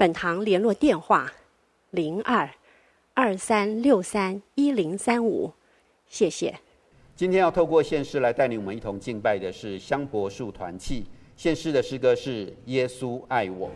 [0.00, 1.30] 本堂联络电话：
[1.90, 2.48] 零二
[3.12, 5.52] 二三六三一零三五，
[6.06, 6.58] 谢谢。
[7.14, 11.04] 今天要透过献诗来带领我们一同敬拜的是香柏树团契，
[11.36, 13.68] 献诗的诗歌是《耶稣爱我》。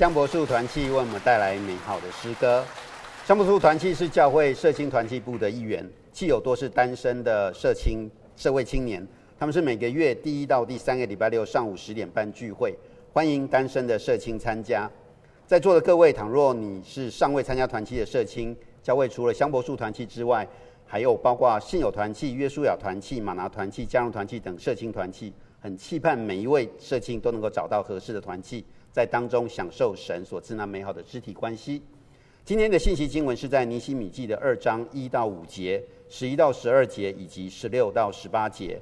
[0.00, 2.64] 香柏树团契为我们带来美好的诗歌。
[3.26, 9.06] 香柏树团契是教会社青团契部的一员，契友多是单身的社青社会青年。
[9.38, 12.74] 他们是每个月第一到第三个礼拜六上午十点半聚会，
[13.12, 14.90] 欢迎单身的社青参加。
[15.46, 20.48] 在座的各位，倘若你是尚未参加团契的社青，教会除了香柏树团契之外，
[20.86, 25.30] 还有包括信友团契、约书亚团契、马拿团契、加入团契等社青团契，
[25.60, 28.64] 很期盼每一位社青都能够找到合适的团契。
[28.92, 31.82] 在当中享受神所赐那美好的肢体关系。
[32.44, 38.80] 今天的信息经文是在尼希米记的二章一到五节、十一到十二节以及十六到十八节。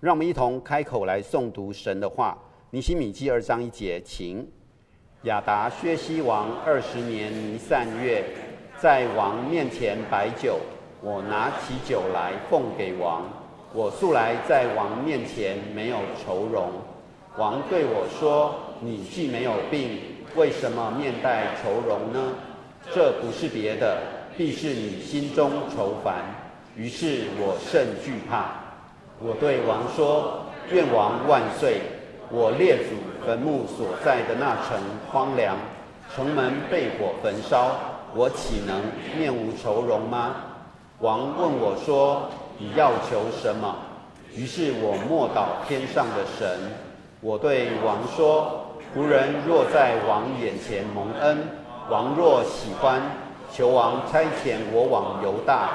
[0.00, 2.36] 让我们一同开口来诵读神的话。
[2.70, 4.46] 尼希米记二章一节，请。
[5.22, 8.24] 亚达薛西王二十年尼散月，
[8.78, 10.58] 在王面前摆酒，
[11.00, 13.24] 我拿起酒来奉给王。
[13.72, 16.70] 我素来在王面前没有愁容。
[17.36, 19.98] 王对我说：“你既没有病，
[20.36, 22.34] 为什么面带愁容呢？”
[22.94, 23.98] 这不是别的，
[24.36, 26.22] 必是你心中愁烦。
[26.76, 28.50] 于是我甚惧怕。
[29.20, 31.80] 我对王说：“愿王万岁！
[32.30, 35.56] 我列祖坟墓所在的那城荒凉，
[36.14, 37.74] 城门被火焚烧，
[38.14, 38.80] 我岂能
[39.18, 40.36] 面无愁容吗？”
[41.00, 43.76] 王问我说：“你要求什么？”
[44.36, 46.58] 于是我默祷天上的神。
[47.20, 48.57] 我对王说
[48.94, 51.38] ：“仆人若在王眼前蒙恩。”
[51.90, 53.00] 王若喜欢，
[53.50, 55.70] 求王差遣我往犹大，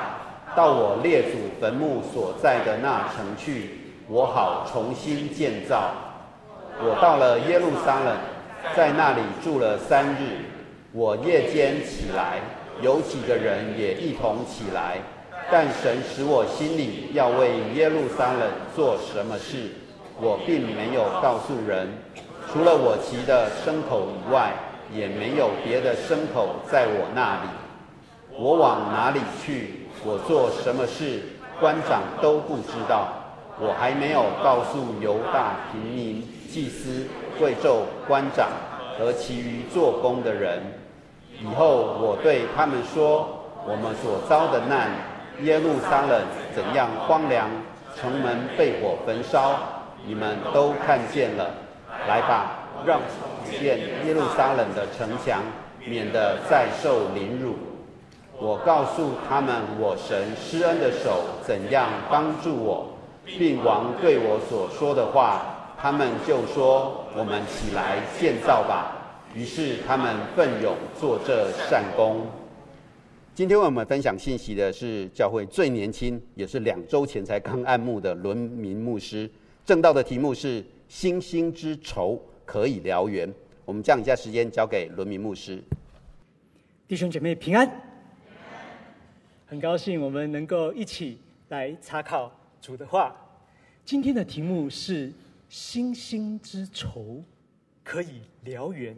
[0.55, 5.89] 到我列祖坟墓所在的那城去，我好重新建造。
[6.79, 8.15] 我到了耶路撒冷，
[8.75, 10.45] 在那里住了三日。
[10.91, 12.37] 我夜间起来，
[12.79, 14.99] 有几个人也一同起来，
[15.51, 19.71] 但神使我心里要为耶路撒冷做什么事，
[20.21, 21.87] 我并没有告诉人，
[22.51, 24.51] 除了我骑的牲口以外。
[24.93, 27.49] 也没有别的牲口在我那里，
[28.37, 31.19] 我往哪里去，我做什么事，
[31.59, 33.07] 官长都不知道。
[33.59, 37.07] 我还没有告诉犹大平民、祭司、
[37.39, 38.49] 贵胄、官长
[38.95, 40.61] 和其余做工的人。
[41.41, 43.27] 以后我对他们说：
[43.65, 44.91] 我们所遭的难，
[45.41, 46.21] 耶路撒冷
[46.53, 47.49] 怎样荒凉，
[47.95, 49.55] 城门被火焚烧，
[50.05, 51.49] 你们都看见了。
[52.07, 52.59] 来吧。
[52.85, 52.99] 让
[53.49, 55.41] 建耶路撒冷的城墙，
[55.85, 57.55] 免得再受凌辱。
[58.39, 62.87] 我告诉他们，我神施恩的手怎样帮助我，
[63.25, 68.97] 并王对我所说的话，他们就说：“我们起来建造吧。”
[69.33, 72.25] 于是他们奋勇做这善工。
[73.33, 79.29] 今天为我们分享信息的是教会最年轻，也是两周前才刚按牧的伦明牧师。
[79.65, 80.63] 正道的题目是
[80.93, 82.21] “星星之仇”。
[82.45, 83.33] 可以燎原。
[83.63, 85.63] 我们将以下时间交给伦明牧师。
[86.89, 87.67] 弟兄姐妹平安，
[89.45, 91.17] 很高兴我们能够一起
[91.47, 92.29] 来查考
[92.61, 93.15] 主的话。
[93.85, 95.11] 今天的题目是
[95.47, 97.23] “星星之仇
[97.81, 98.95] 可以燎原”。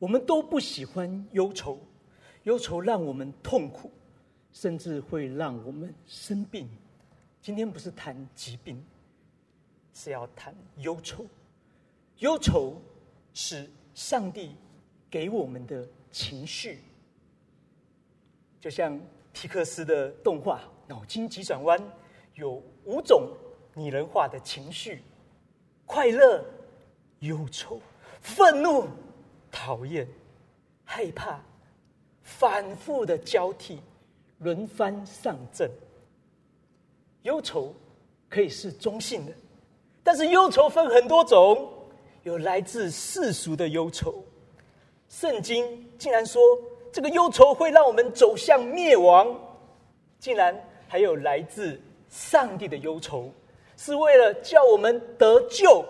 [0.00, 1.78] 我们都不喜欢忧愁，
[2.42, 3.90] 忧愁让我们痛苦，
[4.52, 6.68] 甚至会让我们生病。
[7.40, 8.82] 今天不是谈疾病，
[9.98, 11.26] 是要谈忧愁。
[12.18, 12.80] 忧愁
[13.34, 14.54] 是上帝
[15.10, 16.84] 给我们的情绪，
[18.60, 18.96] 就像
[19.32, 21.76] 皮克斯的动画《脑筋急转弯》，
[22.34, 23.32] 有五种
[23.74, 25.02] 拟人化的情绪：
[25.84, 26.44] 快乐、
[27.18, 27.80] 忧愁、
[28.20, 28.86] 愤怒、
[29.50, 30.06] 讨厌、
[30.84, 31.40] 害怕，
[32.22, 33.80] 反复的交替，
[34.38, 35.68] 轮番上阵。
[37.22, 37.74] 忧愁
[38.28, 39.32] 可以是中性的，
[40.08, 41.68] 但是忧愁分很多种。
[42.22, 44.24] 有来自世俗的忧愁，
[45.06, 46.40] 圣经竟然说
[46.90, 49.26] 这个忧愁会让我们走向灭亡；
[50.18, 50.58] 竟然
[50.88, 51.78] 还有来自
[52.08, 53.30] 上帝的忧愁，
[53.76, 55.84] 是为了叫我们得救、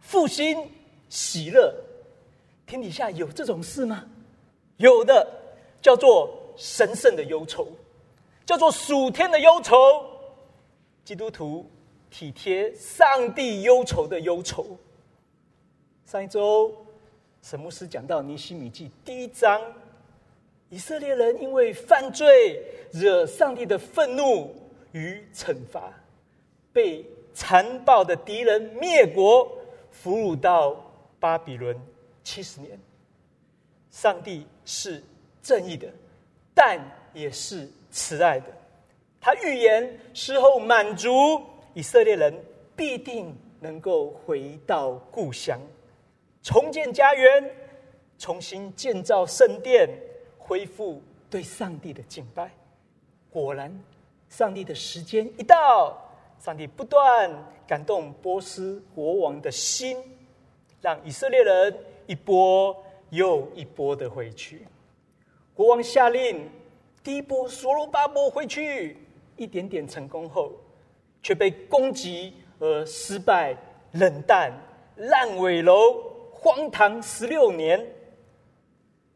[0.00, 0.70] 复兴、
[1.08, 1.74] 喜乐。
[2.66, 4.04] 天底下有这种事吗？
[4.76, 5.26] 有的，
[5.80, 7.66] 叫做神圣的忧愁，
[8.44, 9.74] 叫做属天的忧愁。
[11.04, 11.66] 基督徒
[12.10, 14.78] 体贴上帝忧愁的忧愁。
[16.04, 16.74] 上一周，
[17.42, 19.60] 沈牧师讲到尼希米记第一章，
[20.68, 24.54] 以色列人因为犯罪惹上帝的愤怒
[24.92, 25.92] 与惩罚，
[26.72, 29.50] 被残暴的敌人灭国，
[29.90, 30.76] 俘虏到
[31.18, 31.76] 巴比伦
[32.22, 32.78] 七十年。
[33.90, 35.02] 上帝是
[35.42, 35.88] 正义的，
[36.54, 36.78] 但
[37.14, 38.46] 也是慈爱的。
[39.20, 41.42] 他预言时候满足，
[41.76, 42.34] 以色列人
[42.74, 45.60] 必定能够回到故乡。
[46.42, 47.54] 重建家园，
[48.16, 49.86] 重新建造圣殿，
[50.38, 52.50] 恢复对上帝的敬拜。
[53.30, 53.70] 果然，
[54.30, 55.94] 上帝的时间一到，
[56.38, 57.30] 上帝不断
[57.68, 59.98] 感动波斯国王的心，
[60.80, 62.74] 让以色列人一波
[63.10, 64.66] 又一波的回去。
[65.52, 66.48] 国王下令，
[67.04, 68.96] 第一波所罗巴伯回去，
[69.36, 70.52] 一点点成功后，
[71.26, 73.56] 却被攻击而失败，
[73.94, 74.52] 冷淡，
[74.94, 76.00] 烂尾楼。
[76.30, 77.84] 荒唐十六年，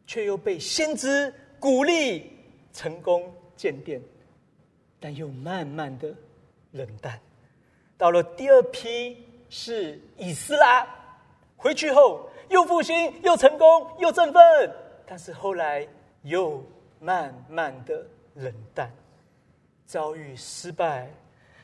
[0.09, 2.37] 却又被先知鼓励
[2.73, 4.03] 成功建殿，
[4.99, 6.13] 但又慢慢的
[6.73, 7.21] 冷淡。
[7.97, 10.85] 到了第二批是以斯拉，
[11.57, 14.43] 回去后又复兴，又成功，又振奋，
[15.07, 15.87] 但是后来
[16.23, 16.61] 又
[16.99, 18.93] 慢慢的冷淡，
[19.87, 21.09] 遭遇失败，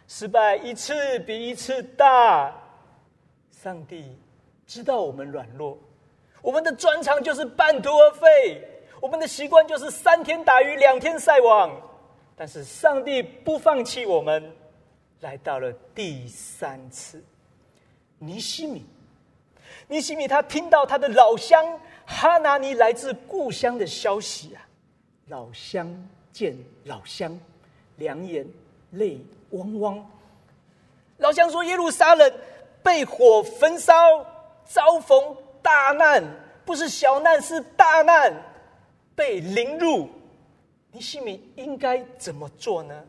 [0.09, 2.55] 失败一次比一次大。
[3.51, 4.17] 上帝
[4.67, 5.77] 知道我们软弱。
[6.43, 8.63] 我们的专长就是半途而废，
[9.01, 11.71] 我们的习惯就是三天打鱼两天晒网。
[12.37, 14.53] 但是上帝不放弃我们，
[15.21, 17.25] 来到了第三次。
[18.19, 18.85] 尼西米，
[19.89, 21.65] 尼西米他听到他的老乡
[22.05, 24.69] 哈拿尼来自故乡的消息啊，
[25.29, 25.89] 老乡
[26.33, 27.39] 见老乡，
[27.97, 28.47] 两眼
[28.93, 29.19] 泪
[29.51, 30.11] 汪汪。
[31.19, 32.33] 老乡说：“耶路撒冷
[32.83, 33.95] 被火焚烧，
[34.65, 35.37] 遭逢。”
[35.67, 36.23] 大难
[36.65, 38.33] 不是小难，是大难，
[39.17, 40.09] 被凌辱，
[40.93, 43.05] 尼西米应该怎么做呢？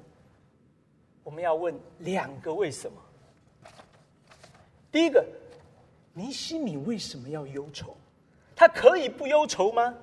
[1.23, 2.99] 我们要问两个为什么。
[4.91, 5.23] 第一个，
[6.13, 7.95] 尼西米为什么要忧愁？
[8.55, 9.93] 他可以不忧愁吗？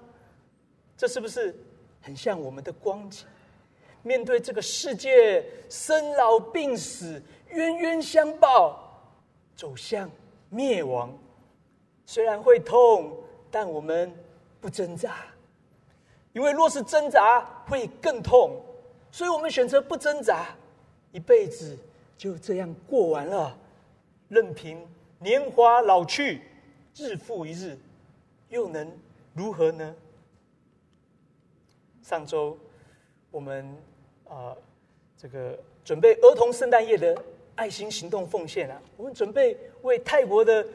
[0.96, 1.52] 这是不是
[2.00, 3.26] 很像我们的光景？
[4.04, 9.02] 面对这个世界生老病死、冤冤相报，
[9.56, 10.08] 走向
[10.50, 11.12] 灭亡。
[12.06, 13.16] 虽然会痛，
[13.50, 14.14] 但我们
[14.61, 15.25] 不挣扎，
[16.34, 18.62] 因为若是挣扎会更痛，
[19.11, 20.54] 所以我们选择不挣扎，
[21.12, 21.76] 一辈子
[22.16, 23.56] 就这样过完了，
[24.28, 24.87] 任凭
[25.18, 26.42] 年华老去，
[26.94, 27.78] 日复一日，
[28.50, 28.92] 又能
[29.32, 29.96] 如何呢？
[32.02, 32.58] 上周
[33.30, 33.75] 我们
[34.34, 34.56] 啊、
[35.16, 37.16] 这个准备儿童圣诞夜的
[37.54, 40.66] 爱心行动奉献啊，我们准备为泰国的。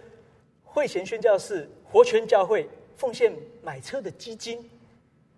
[0.72, 4.70] 慧贤宣教士活泉教会奉献买车的基金，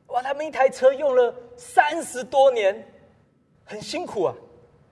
[0.08, 0.22] 哇！
[0.22, 2.86] 他们一台车用了三十多年，
[3.64, 4.36] 很辛苦啊！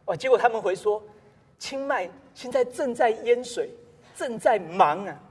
[0.05, 0.15] 哇！
[0.15, 1.03] 结果他们回说，
[1.57, 3.69] 清迈现在正在淹水，
[4.15, 5.21] 正在忙啊！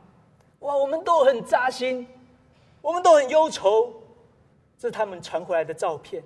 [0.61, 0.77] 哇！
[0.77, 2.07] 我们都很扎心，
[2.83, 3.91] 我们都很忧愁。
[4.79, 6.23] 这是他们传回来的照片，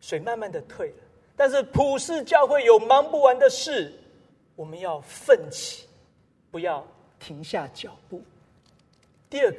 [0.00, 1.02] 水慢慢的退了，
[1.36, 3.92] 但是普世教会有忙不完的事，
[4.54, 5.86] 我们要奋起，
[6.50, 6.86] 不要。
[7.20, 8.22] 停下脚步。
[9.28, 9.58] 第二个，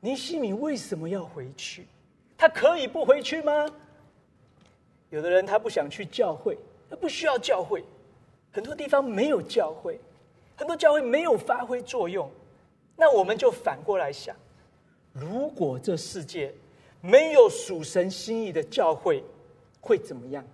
[0.00, 1.86] 尼西米为什么要回去？
[2.38, 3.68] 他可以不回去吗？
[5.10, 6.56] 有的人他不想去教会，
[6.88, 7.84] 他不需要教会，
[8.50, 10.00] 很多地方没有教会，
[10.56, 12.30] 很多教会没有发挥作用。
[12.96, 14.34] 那我们就反过来想：
[15.12, 16.54] 如果这世界
[17.00, 19.22] 没有属神心意的教会，
[19.80, 20.44] 会怎么样？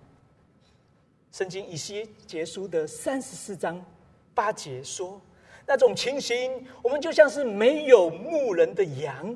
[1.31, 3.83] 圣经以西结书的三十四章
[4.33, 5.21] 八节说。
[5.67, 9.35] 那种情形，我们就像是没有牧人的羊。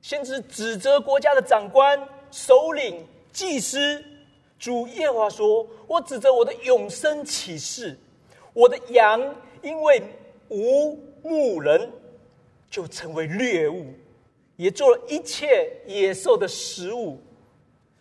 [0.00, 2.00] 先知指责国家的长官、
[2.30, 4.00] 首领、祭司。
[4.56, 7.98] 主耶华说：“我指着我的永生启示，
[8.52, 10.00] 我的羊因为
[10.48, 11.90] 无牧人，
[12.70, 13.92] 就成为猎物，
[14.62, 17.20] 也做了一切野兽的食物。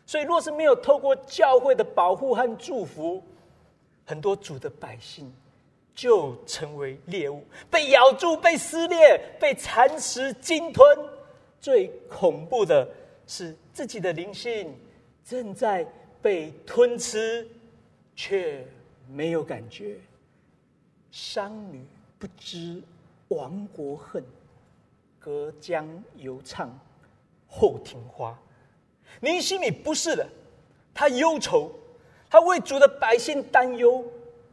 [0.05, 3.23] 所以，若是没有透过教会的保护和祝福，
[4.05, 5.31] 很多主的百姓。”
[5.93, 10.97] 就成为猎物，被咬住、被撕裂、被蚕食、鲸吞。
[11.59, 12.87] 最恐怖的
[13.27, 14.73] 是，自己的灵性
[15.25, 15.85] 正在
[16.21, 17.45] 被吞吃，
[18.15, 18.65] 却
[19.09, 19.97] 没有感觉。
[21.11, 21.85] 商女
[22.17, 22.81] 不知
[23.27, 24.23] 亡国恨，
[25.21, 26.69] 隔江犹唱
[27.47, 28.37] 后庭花。
[29.19, 30.27] 尼西米不是的，
[30.93, 31.71] 他忧愁，
[32.29, 34.03] 他为主的百姓担忧。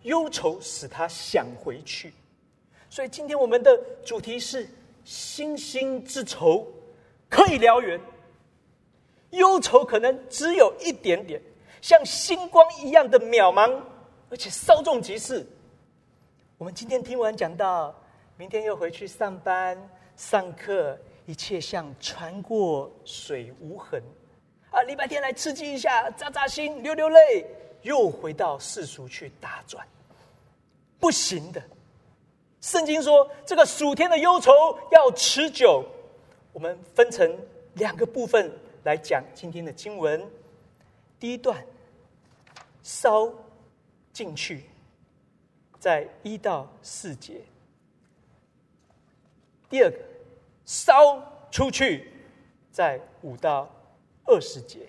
[0.02, 2.14] 忧愁使他想回去，
[2.88, 4.66] 所以今天我们的主题是
[5.04, 6.64] 星星之愁
[7.28, 8.00] 可以燎原。
[9.30, 11.42] 忧愁可能只有一点点，
[11.82, 13.82] 像星光一样的渺茫，
[14.30, 15.44] 而且稍纵即逝。
[16.56, 17.92] 我们今天听完讲到，
[18.37, 19.76] 明天又回去上班
[20.18, 24.02] 上课，一切像船过水无痕。
[24.70, 27.46] 啊，礼拜天来刺激一下，扎扎心，流流泪。
[27.82, 29.87] 又回到世俗去打转，
[30.98, 31.62] 不行的。
[32.60, 34.50] 圣经说，这个暑天的忧愁
[34.90, 35.84] 要持久。
[36.52, 37.38] 我们分成
[37.75, 40.28] 两个部分来讲今天的经文。
[41.20, 41.64] 第一段，
[42.82, 43.32] 烧
[44.12, 44.64] 进去，
[45.78, 47.34] 在一到四节；
[49.68, 49.96] 第二个，
[50.64, 51.20] 烧
[51.50, 52.12] 出去，
[52.70, 53.68] 在五到
[54.25, 54.88] 二十节。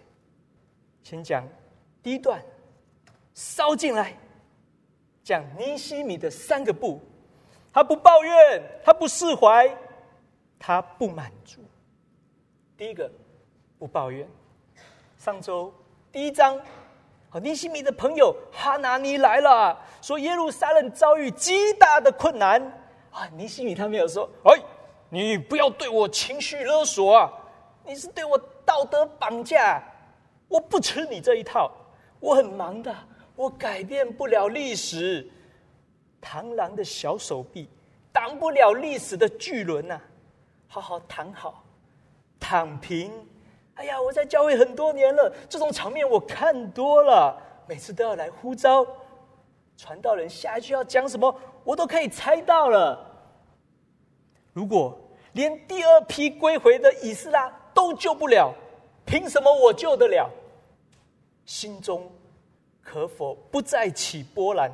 [1.04, 1.48] 先讲
[2.02, 2.42] 第一段。
[3.36, 4.14] 烧进来，
[5.24, 7.00] 讲尼西米的三个不，
[7.72, 9.74] 他不抱怨，他不释怀，
[10.58, 11.62] 他不满足。
[12.76, 13.10] 第一个，
[13.78, 14.28] 不抱怨。
[15.18, 15.74] 上周
[16.12, 16.60] 第一章，
[17.30, 22.62] 好，尼西米的朋友哈拿尼来了，说耶路撒冷遭遇极大的困难。
[23.12, 24.62] 啊，尼西米他没有说，哎，
[25.10, 27.32] 你不要对我情绪勒索啊，
[27.86, 29.82] 你是对我道德绑架，
[30.48, 31.72] 我不吃你这一套，
[32.20, 32.96] 我很忙的，
[33.36, 35.30] 我改变不了历史。
[36.22, 37.70] 螳螂的小手臂
[38.12, 40.00] 挡不了历史的巨轮呐、
[40.68, 41.64] 好好躺好，
[42.40, 43.12] 躺平。
[43.76, 48.86] 哎呀，我在教会很多年了，这种场面我看多了，每次都要来呼召
[49.78, 53.06] 传道人，下一句要讲什么，我都可以猜到了。
[54.54, 55.00] 如果
[55.34, 58.54] 连第二批归回的以斯拉都救不了，
[59.06, 60.30] 凭什么我救得了？
[61.46, 62.12] 心中
[62.82, 64.72] 可否不再起波澜？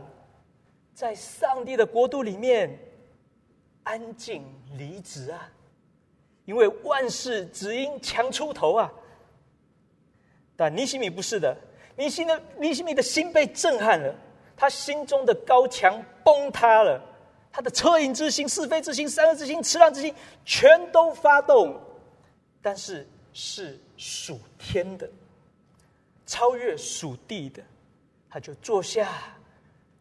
[0.93, 2.79] 在上帝的国度里面，
[3.83, 4.43] 安静
[4.77, 5.51] 离职啊！
[6.45, 8.91] 因为万事只因强出头啊。
[10.55, 11.55] 但尼西米不是的，
[11.97, 14.15] 尼西的尼西米的心被震撼了，
[14.57, 17.01] 他心中的高墙崩塌了，
[17.51, 20.13] 他的恻隐之心、是非之心、善恶之心、辞让之心
[20.45, 21.79] 全都发动，
[22.62, 25.09] 但是是属天的，
[26.25, 27.62] 超越属地的，
[28.29, 29.09] 他就坐下。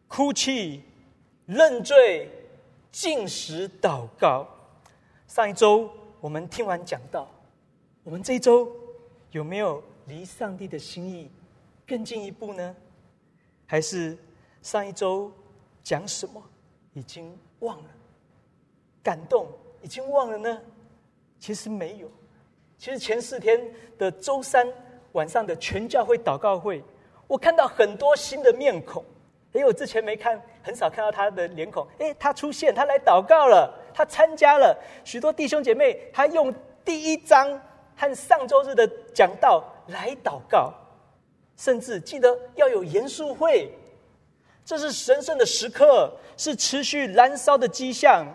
[0.07, 0.83] 哭泣、
[1.45, 2.29] 认罪、
[2.91, 4.47] 进食、祷告。
[5.27, 5.89] 上一周
[6.21, 7.27] 我们听完讲道，
[8.03, 8.71] 我们这一周
[9.31, 11.29] 有没有离上帝的心意
[11.85, 12.73] 更进一步呢？
[13.65, 14.15] 还是
[14.65, 15.31] 上一周
[15.83, 16.41] 讲什么
[16.93, 17.89] 已经忘了？
[19.03, 19.47] 感动
[19.83, 20.59] 已经忘了呢？
[21.39, 22.09] 其实没有。
[22.75, 23.61] 其实前四天
[23.99, 24.67] 的周三
[25.11, 26.83] 晚上的全教会祷告会，
[27.27, 29.05] 我看到很多新的面孔。
[29.53, 31.85] 因为我之前没看，很少看到他的脸孔。
[31.99, 34.75] 哎，他出现，他来祷告了，他参加了。
[35.03, 36.51] 许多弟兄姐妹，他用
[36.83, 37.61] 第一章
[37.95, 40.73] 和上周日的讲道来祷告，
[41.55, 43.71] 甚至记得要有严肃会。
[44.65, 48.25] 这是神圣的时刻，是持续燃烧的迹象。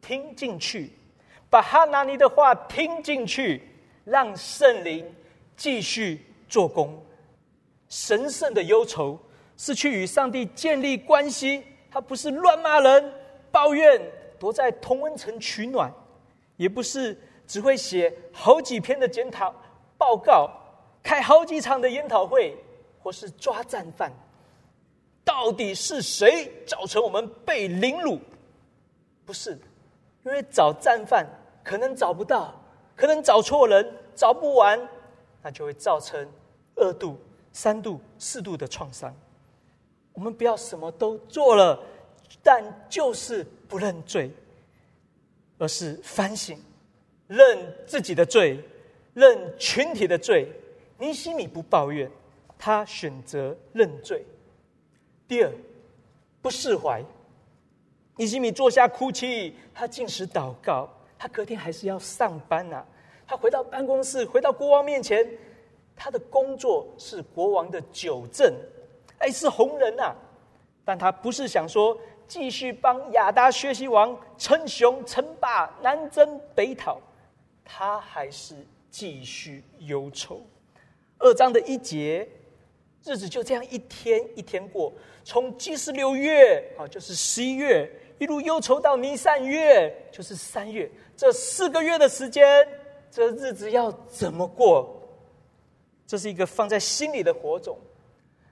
[0.00, 0.92] 听进去，
[1.50, 3.60] 把哈拿尼的话听进去，
[4.04, 5.12] 让圣灵
[5.56, 7.04] 继续做工。
[7.88, 9.18] 神圣的忧愁。
[9.58, 13.10] 是去与上帝建立关系，他不是乱骂人、
[13.50, 13.98] 抱怨、
[14.38, 15.90] 躲在同温层取暖，
[16.58, 19.54] 也不是只会写好几篇的检讨
[19.96, 20.50] 报告、
[21.02, 22.54] 开好几场的研讨会，
[23.02, 24.12] 或是抓战犯。
[25.26, 28.20] 到底是谁造成我们被凌辱？
[29.24, 29.58] 不是，
[30.24, 31.26] 因为找战犯
[31.64, 32.54] 可能找不到，
[32.94, 34.80] 可能找错人，找不完，
[35.42, 36.24] 那就会造成
[36.76, 37.18] 二度、
[37.52, 39.12] 三度、四度的创伤。
[40.12, 41.82] 我们不要什么都做了，
[42.40, 44.30] 但就是不认罪，
[45.58, 46.56] 而是反省，
[47.26, 48.62] 认自己的罪，
[49.12, 50.48] 认群体的罪。
[50.98, 52.08] 尼西米不抱怨，
[52.56, 54.24] 他选择认罪。
[55.28, 55.52] 第二，
[56.40, 57.02] 不释怀。
[58.16, 62.86] 尼西米坐下哭泣，他进食祷告，他隔天还是要上班呐、啊。
[63.26, 65.28] 他回到办公室，回到国王面前，
[65.94, 68.54] 他的工作是国王的纠正。
[69.18, 70.14] 哎，是红人呐、
[70.84, 77.00] 但他不是想说继续帮亚达薛西王称雄称霸南征北讨，
[77.64, 78.54] 他还是
[78.90, 80.40] 继续忧愁。
[81.18, 82.28] 二章的一节，
[83.04, 84.92] 日子就这样一天一天过，
[85.26, 92.46] 从基斯流月啊，就是十一月，一路忧愁到弥散月，就是三月，这四个月的时间，
[93.10, 94.88] 这日子要怎么过？
[96.06, 97.76] 这是一个放在心里的火种。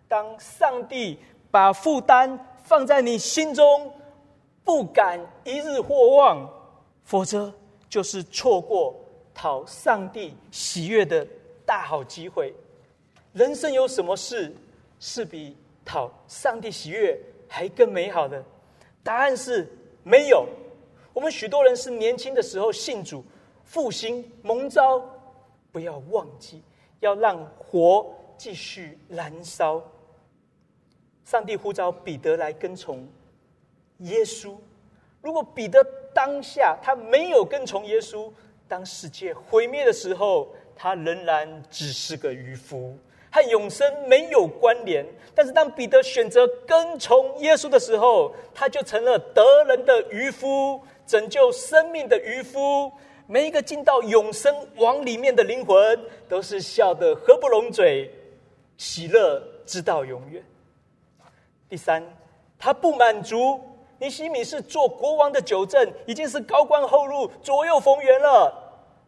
[0.09, 1.17] 当上帝
[1.49, 3.93] 把负担放在你心中，
[4.65, 6.45] 不敢一日或忘，
[7.05, 7.55] 否则
[7.89, 8.97] 就是错过
[9.33, 11.25] 讨上帝喜悦的
[11.65, 12.53] 大好机会。
[13.33, 14.53] 人生有什么事
[14.99, 17.19] 是比讨上帝喜悦
[17.49, 18.43] 还更美好的？
[19.03, 19.69] 答案是
[20.03, 20.47] 没有。
[21.13, 23.25] 我们许多人是年轻的时候信主、
[23.65, 25.01] 复兴、蒙召，
[25.71, 26.63] 不要忘记，
[27.01, 29.83] 要让火继续燃烧。
[31.25, 33.07] 上帝呼召彼得来跟从
[33.99, 34.57] 耶稣。
[35.23, 38.31] 如果彼得当下他没有跟从耶稣，
[38.69, 42.99] 当世界毁灭的时候，他仍然只是个渔夫，
[43.35, 45.05] 和永生没有关联。
[45.35, 52.93] 但是当彼得选择跟从耶稣的时候，他就成了得人的渔夫，拯救生命的渔夫。
[53.27, 58.09] 每一个进到永生网里面的灵魂，都是笑得合不拢嘴，
[58.77, 60.45] 喜乐直到永远。
[61.69, 62.01] 第三，
[62.57, 63.61] 他不满足。
[63.99, 68.61] 尼西米是做国王的纠正，已经是高官厚禄、左右逢源了。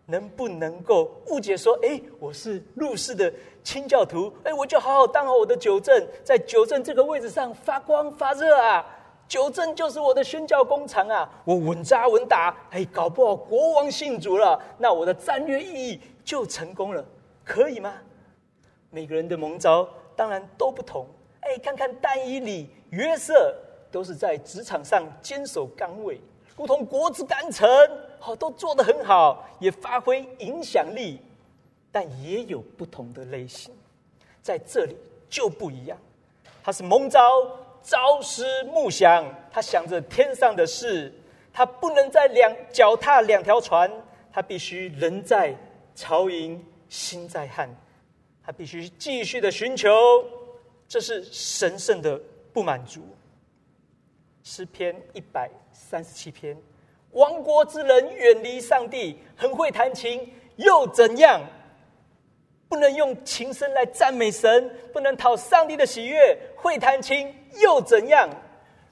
[0.08, 3.32] 能不能够误解说，哎，我是入世的
[3.66, 8.86] 清教徒，哎，我就好好当好我的九正，在九正这个位置上发光发热啊！
[9.26, 11.28] 九正就是我的宣教工厂啊！
[11.44, 17.04] 我稳扎稳打，哎，搞不好国王信主了，那我的战略意义就成功了，
[17.44, 17.92] 可以吗？
[18.88, 21.04] 每个人的蒙招当然都不同，
[21.40, 23.52] 哎，看看但以理、约瑟，
[23.90, 26.20] 都是在职场上坚守岗位。
[26.56, 27.68] 如同国之干城，
[28.20, 31.20] 好，都做得很好，也发挥影响力，
[31.98, 33.72] 但也有不同的类型，
[34.42, 34.94] 在这里
[35.30, 35.96] 就不一样。
[36.62, 37.18] 他是蒙召，
[37.82, 41.10] 朝思暮想，他想着天上的事，
[41.54, 43.90] 他不能在两脚踏两条船，
[44.30, 45.56] 他必须人在
[45.94, 47.74] 曹营心在汉，
[48.44, 49.88] 他必须继续的寻求，
[50.86, 52.20] 这是神圣的
[52.52, 53.00] 不满足。
[54.42, 56.54] 诗篇一百三十七篇，
[57.12, 61.40] 亡国之人远离上帝，很会弹琴又怎样？
[62.68, 66.36] 不能用琴声来赞美神，不能讨上帝的喜悦。
[66.56, 68.28] 会弹琴又怎样？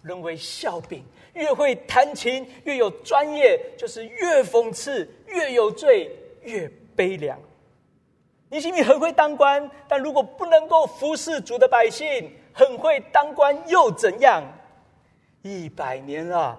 [0.02, 1.04] 沦为笑柄。
[1.32, 6.08] 越会弹琴越有专业，就是越讽刺越有罪，
[6.42, 7.36] 越悲凉。
[8.50, 14.44] 尼希米很会当官，但如果不能够服侍主的百姓，很会当官又怎样？
[15.42, 16.56] 一百年了，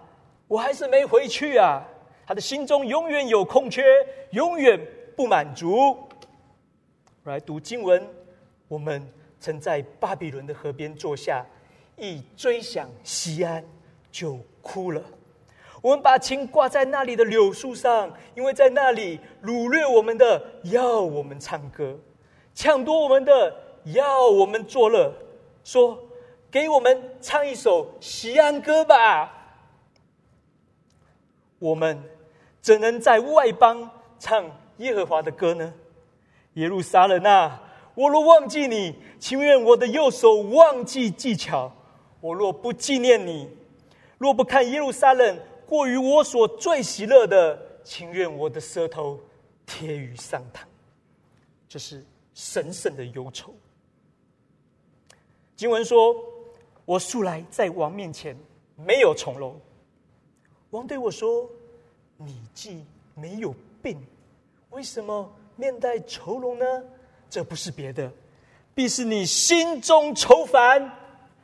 [0.50, 1.82] 我还是没回去啊！
[2.28, 3.84] 他的心中永远有空缺，
[4.32, 4.78] 永远
[5.16, 5.98] 不满足。
[7.26, 8.08] 来读经文，
[8.68, 9.06] 我们
[9.40, 11.46] 曾在巴比伦的河边坐下，
[11.98, 13.64] 一追想西安，
[14.12, 15.02] 就哭了。
[15.82, 21.98] 我们把琴挂在那里的柳树上，因为在那里掳掠我们的要我们唱歌，
[22.54, 25.14] 抢夺我们的要我们作乐，
[25.64, 26.02] 说。
[26.52, 29.30] 给我们唱一首西安歌吧！
[31.60, 32.02] 我们
[32.62, 35.74] 怎能在外邦唱耶和华的歌呢？
[36.56, 37.64] 耶路撒冷啊，
[37.94, 41.72] 我若忘记你，情愿我的右手忘记技巧；
[42.20, 43.50] 我若不纪念你，
[44.18, 49.20] 若不看耶路撒冷过于我所最喜乐的，情愿我的舌头
[49.66, 50.60] 贴于上膛。
[51.70, 53.54] 这是神圣的忧愁。
[55.56, 56.16] 经文说。
[56.88, 58.38] 我素来在王面前
[58.76, 59.60] 没有从容。
[60.70, 61.50] 王对我说
[62.16, 64.00] ：“你既没有病，
[64.70, 66.66] 为什么面带愁容呢？
[67.30, 68.12] 这不是别的，
[68.74, 70.82] 必是你心中愁烦。”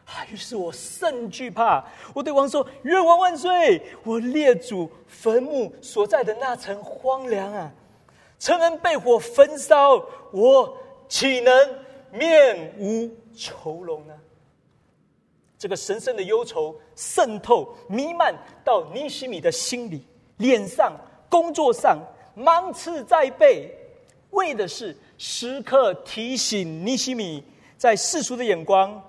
[0.06, 1.86] 啊，于是我甚惧怕。
[2.14, 3.82] 我对王说：“愿王万岁！
[4.04, 7.72] 我列祖坟墓所在的那层荒凉啊，
[8.38, 11.54] 城门被火焚烧，我岂能
[12.12, 14.14] 面无愁容呢？”
[15.58, 20.06] 这个神圣的忧愁渗透弥漫到尼希米的心里、
[20.38, 20.92] 脸上、
[21.30, 21.98] 工作上，
[22.36, 23.74] 芒刺在背，
[24.32, 27.44] 为的是时刻提醒尼西米，
[27.78, 29.02] 在世俗的眼光，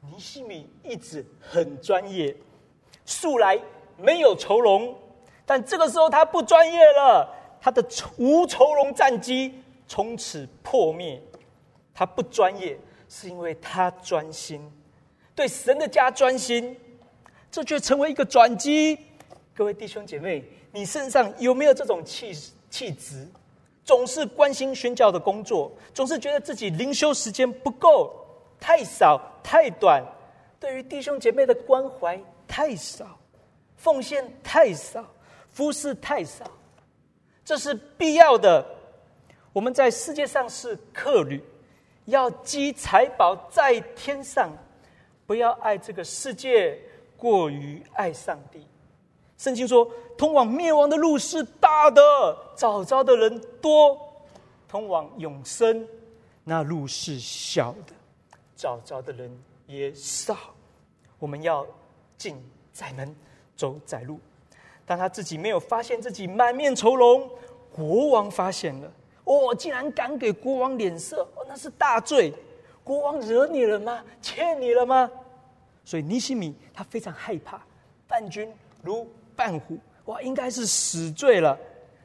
[0.00, 2.34] 尼西米一直很专业，
[3.04, 3.60] 素来
[3.96, 4.96] 没有愁容，
[5.46, 7.28] 但这个时候他不专业了，
[7.60, 7.84] 他的
[8.16, 9.54] 无愁容战机
[9.86, 11.22] 从此破灭。
[11.92, 12.78] 他不专业，
[13.10, 14.72] 是因为他专心。
[15.34, 16.74] 对神的家专心，
[17.50, 18.98] 这却成为一个转机。
[19.54, 22.32] 各位弟兄姐妹，你身上有没有这种气
[22.70, 23.28] 气质？
[23.84, 28.14] 总是关心宣教的工作，总是觉得自己灵修时间不够，
[28.60, 30.04] 太少太短，
[30.58, 33.18] 对于弟兄姐妹的关怀太少，
[33.76, 35.04] 奉献太少，
[35.48, 36.44] 服侍太少，
[37.44, 38.64] 这是必要的。
[39.52, 41.42] 我们在世界上是客旅，
[42.04, 44.50] 要积财宝在天上。
[45.26, 46.76] 不要爱这个世界
[47.16, 48.66] 过于爱上帝。
[49.40, 52.02] 圣经说，通往灭亡的路是大的，
[52.54, 53.96] 找着的人多；
[54.68, 55.88] 通往永生
[56.44, 57.94] 那路是小的，
[58.54, 59.34] 找着的人
[59.66, 60.36] 也少。
[61.18, 61.66] 我们要
[62.18, 62.36] 进
[62.70, 63.16] 窄门，
[63.56, 64.20] 走窄路。
[64.84, 67.26] 当他自己没有发现自己满面愁容，
[67.72, 68.92] 国王发现了。
[69.24, 72.30] 哦，竟然敢给国王脸色，哦，那是大罪。
[72.84, 74.04] 国王惹你了吗？
[74.20, 75.10] 欠你了吗？
[75.82, 77.58] 所以尼西米他非常害怕，
[78.06, 79.08] 伴君如
[79.40, 81.58] 伴虎，哇，应该是死罪了。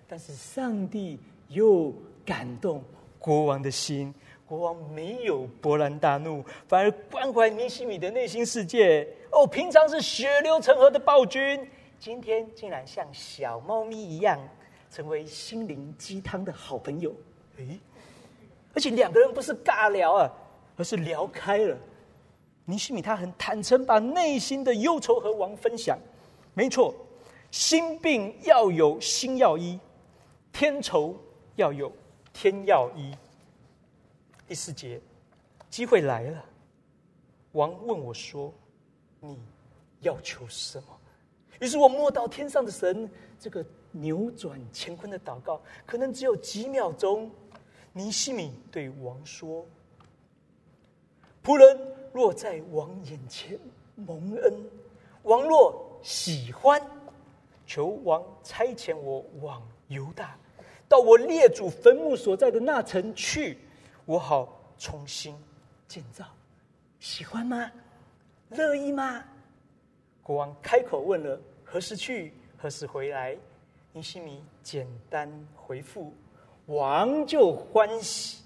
[0.07, 1.19] 但是上帝
[1.49, 1.93] 又
[2.25, 2.81] 感动
[3.19, 9.05] 国王的心，国王没有勃然大怒，反而关怀尼西米的内心世界。
[9.33, 11.69] 哦，平常是血流成河的暴君，
[11.99, 14.39] 今天竟然像小猫咪一样，
[14.89, 17.13] 成为心灵鸡汤的好朋友。
[17.57, 17.77] 诶，
[18.73, 20.31] 而且两个人不是尬聊啊。
[20.77, 21.77] 而是聊开了，
[22.65, 25.99] 尼西米他很坦诚，把内心的忧愁和王分享。
[26.53, 26.95] 没错，
[27.55, 29.79] 心病要有心药医，
[30.51, 31.15] 天愁
[31.55, 31.89] 要有
[32.33, 33.15] 天药医。
[34.45, 34.99] 第四节，
[35.69, 36.45] 机会来了。
[37.53, 38.53] 王问我说
[39.21, 39.39] ：“你
[40.01, 40.87] 要求什么？”
[41.61, 47.31] 于是我摸到天上的神，这个扭转乾坤的祷告，可能只有几秒钟。
[47.93, 49.65] 尼西米对王说
[51.41, 53.57] ：“仆人若在王眼前
[53.95, 54.69] 蒙恩，
[55.23, 56.85] 王若喜欢，
[57.65, 60.37] 求王差遣我往犹大，
[60.87, 63.57] 到我列祖坟墓所在的那城去。”
[64.05, 65.35] 我好重新
[65.87, 66.25] 建造，
[66.99, 67.71] 喜欢吗？
[68.49, 69.23] 乐意吗？
[70.21, 72.31] 国王开口问了：何时去？
[72.55, 73.35] 何时回来？
[73.93, 76.13] 尼西米简单回复，
[76.67, 78.43] 王就欢喜。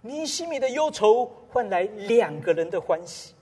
[0.00, 3.34] 尼西米的忧愁换来两个人的欢喜。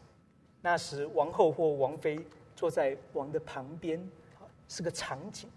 [0.60, 2.20] 那时王后或王妃
[2.54, 3.98] 坐在王的旁边，
[4.70, 5.50] 是个场景。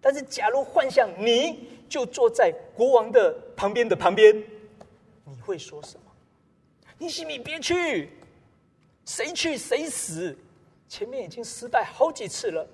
[0.00, 4.34] 但是假如幻想你就坐在国王的旁边的旁边。
[5.24, 6.10] 你会说什么？
[6.98, 8.10] 尼西米别去，
[9.04, 10.36] 谁去谁死。
[10.86, 12.64] 前面已经失败好几次了，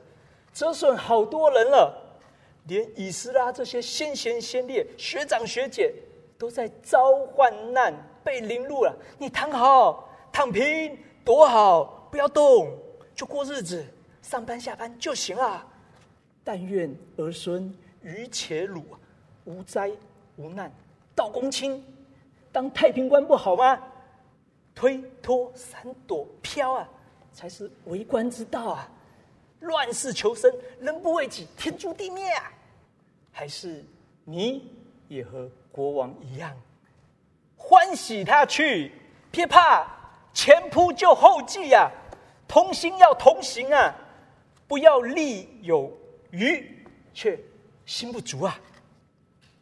[0.52, 2.18] 折损好多人了，
[2.66, 5.94] 连以斯拉这些先贤先烈、学长学姐
[6.36, 8.94] 都在遭患难、被凌辱了。
[9.16, 12.76] 你躺好，躺平，躲好，不要动，
[13.14, 13.86] 就过日子，
[14.20, 15.66] 上班下班就行了。
[16.42, 17.72] 但愿儿孙
[18.02, 18.84] 愚且鲁，
[19.44, 19.90] 无灾
[20.36, 20.72] 无难，
[21.14, 21.84] 到公卿。
[22.52, 23.78] 当太平官不好吗？
[24.74, 26.88] 推脱闪躲飘啊，
[27.32, 28.90] 才是为官之道啊！
[29.60, 30.50] 乱世求生，
[30.80, 32.50] 人不为己，天诛地灭啊！
[33.30, 33.84] 还是
[34.24, 34.72] 你
[35.08, 36.56] 也和国王一样，
[37.56, 38.92] 欢喜他去，
[39.30, 39.86] 别怕，
[40.32, 41.92] 前仆就后继呀、啊！
[42.48, 43.94] 同心要同行啊！
[44.66, 45.92] 不要力有
[46.30, 47.38] 鱼，却
[47.84, 48.58] 心不足啊！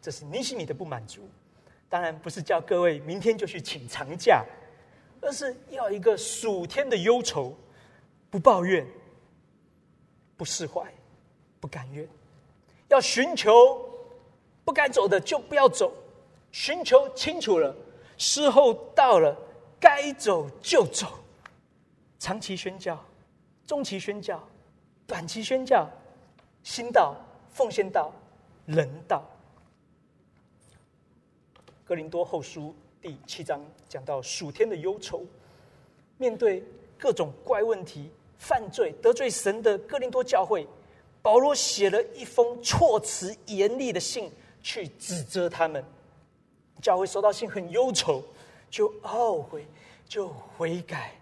[0.01, 1.29] 这是尼西米的不满足。
[1.89, 4.45] 当然不是叫各位明天就去请长假，
[5.23, 7.57] 而是要一个暑天的忧愁，
[8.29, 8.87] 不抱怨，
[10.37, 10.83] 不释怀，
[11.59, 12.07] 不甘愿，
[12.89, 13.89] 要寻求，
[14.65, 15.93] 不该走的就不要走，
[16.53, 17.75] 寻求清楚了，
[18.19, 19.35] 时候到了，
[19.81, 21.19] 该走就走，
[22.19, 23.03] 长期宣教，
[23.67, 24.47] 中期宣教，
[25.07, 25.91] 短期宣教，
[26.63, 27.17] 心道、
[27.51, 28.13] 奉献道、
[28.67, 29.25] 人道。
[31.85, 35.25] 哥林多后书第七章讲到属天的忧愁，
[36.19, 36.63] 面对
[36.99, 40.67] 各种怪问题、犯罪、得罪神的哥林多教会，
[41.23, 44.31] 保罗写了一封措辞严厉的信
[44.63, 45.83] 去指责他们。
[46.83, 48.23] 教会收到信很忧愁，
[48.71, 49.67] 就懊悔，
[50.07, 51.13] 就悔改，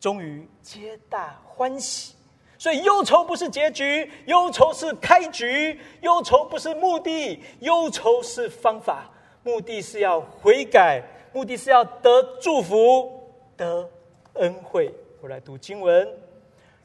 [0.00, 2.16] 终于皆大欢喜。
[2.60, 9.10] 所以忧愁不是结局，忧愁是开局；忧愁不是目的，忧愁是方法。
[9.42, 13.88] 目的是要悔改，目的是要得祝福、得
[14.34, 14.94] 恩惠。
[15.22, 16.06] 我来读经文：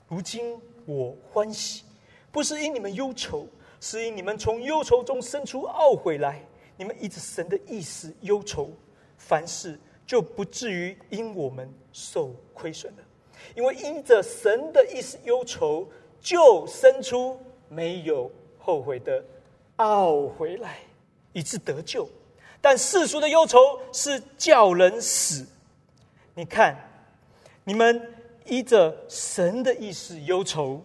[0.08, 1.84] 如今我欢喜，
[2.32, 3.46] 不是因你们忧愁，
[3.82, 6.42] 是因你们从忧愁中生出懊悔来。
[6.78, 8.70] 你们依着神的意思忧愁，
[9.18, 13.04] 凡事就不至于因我们受亏损了。
[13.54, 15.88] 因为依着神的意思忧愁，
[16.20, 19.24] 就生出没有后悔的
[19.78, 20.80] 懊悔来，
[21.34, 22.08] 以致得救。
[22.62, 23.60] 但世俗的忧愁
[23.92, 25.46] 是叫人死。
[26.34, 26.76] 你看，
[27.64, 28.14] 你们
[28.46, 30.82] 依着神的意思忧愁，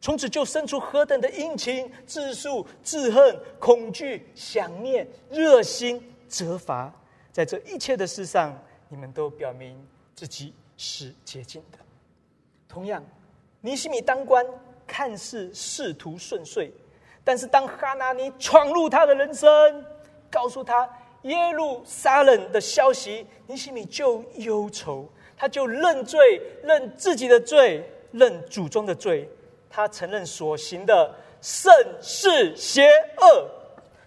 [0.00, 6.92] 从此就生出何等的殷勤、自诉、自恨、恐惧、想念、热心、责罚。
[7.30, 9.80] 在这一切的事上，你们都表明
[10.14, 11.78] 自己是洁净的。
[12.72, 13.04] 同样，
[13.60, 14.42] 尼西米当官
[14.86, 16.72] 看似仕途顺遂，
[17.22, 19.84] 但是当哈拿尼闯入他的人生，
[20.30, 20.88] 告诉他。
[21.24, 29.28] 耶路撒冷的消息，尼西米就忧愁，他就认罪，认自己的罪，认祖宗的罪，
[29.70, 33.48] 他承认所行的甚是邪恶，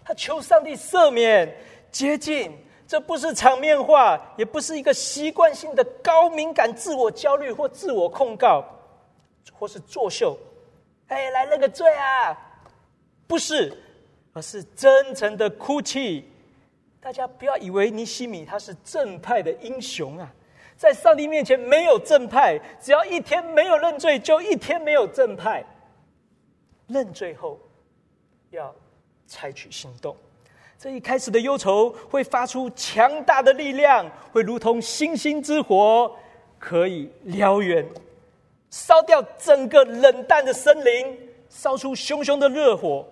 [0.04, 1.56] 他求上帝赦免
[1.90, 2.52] 洁净。
[2.86, 8.64] 这不是场面话，也不是一个习惯性的高敏感、自我焦虑或自我控告，
[9.52, 10.38] 或是作秀。
[11.08, 12.36] 哎，来认个罪啊！
[13.26, 13.76] 不是，
[14.32, 16.30] 而是真诚的哭泣。
[17.00, 20.28] 大家不要以为尼西米他是正派的英雄啊，
[20.76, 25.64] 在上帝面前没有正派，只要一天没有认罪，就一天没有正派。
[26.88, 27.58] 认罪后
[28.50, 28.74] 要
[29.26, 30.16] 采取行动，
[30.78, 36.14] 这一开始的忧愁会发出强大的力量，会如同星星之火，
[36.58, 37.86] 可以燎原，
[38.70, 43.06] 烧掉整个冷淡的森林，烧出熊熊的热火。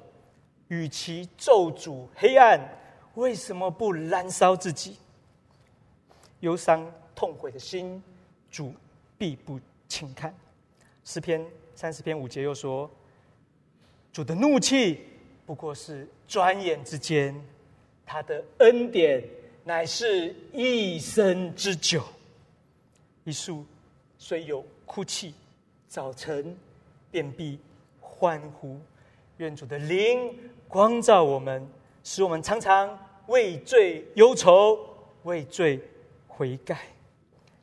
[0.68, 2.60] 与其咒诅黑暗。
[3.14, 4.96] 为什么不燃烧自己？
[6.40, 8.02] 忧伤痛悔的心，
[8.50, 8.74] 主
[9.16, 10.34] 必不轻看。
[11.04, 11.44] 诗篇
[11.76, 12.90] 三十篇五节又说
[14.12, 15.06] ：“主的怒气
[15.46, 17.40] 不过是转眼之间，
[18.04, 19.22] 他的恩典
[19.64, 22.02] 乃是一生之久。”
[23.24, 23.64] 一树
[24.18, 25.32] 虽有哭泣，
[25.88, 26.56] 早晨
[27.10, 27.58] 便必
[28.00, 28.78] 欢呼。
[29.38, 30.38] 愿主的灵
[30.68, 31.66] 光照我们，
[32.04, 34.78] 使我们常常为罪忧愁，
[35.22, 35.80] 为罪
[36.28, 36.82] 悔改。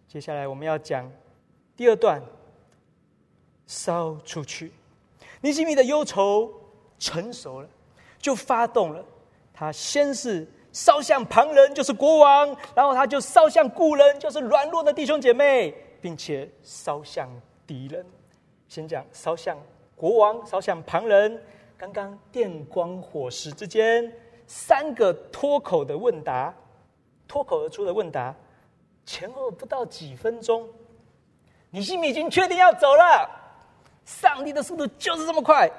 [0.08, 1.10] 接下来我们要讲
[1.78, 2.22] 第二段，
[3.68, 4.72] 烧出去。
[5.40, 6.52] 尼希米的忧愁
[7.00, 7.70] 成熟了，
[8.20, 9.06] 就发动了。
[9.62, 15.72] 他先是烧向旁人，就是国王；然后他就烧向故人，就是软弱的弟兄姐妹，
[16.02, 17.30] 并且烧向
[17.68, 18.04] 敌人。
[18.68, 19.56] 先讲烧向
[19.96, 21.40] 国王，烧向旁人。
[21.78, 24.12] 刚刚电光火石之间，
[24.48, 26.52] 三个脱口的问答，
[27.28, 28.36] 脱口而出的问答，
[29.06, 30.68] 前后不到几分钟，
[31.70, 33.30] 尼西米已经确定要走了。
[34.06, 35.70] 上帝的速度就是这么快。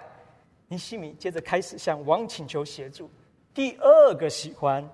[0.68, 3.10] 尼西米接着开始向王请求协助。
[3.54, 4.88] 第二个喜欢，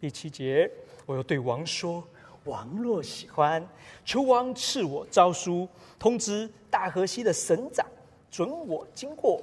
[0.00, 0.68] 第七节，
[1.06, 2.02] 我又对王说
[2.44, 3.64] ：“王若喜欢，
[4.04, 7.86] 求王赐我诏书，通知大河西的省长，
[8.32, 9.40] 准我经过。”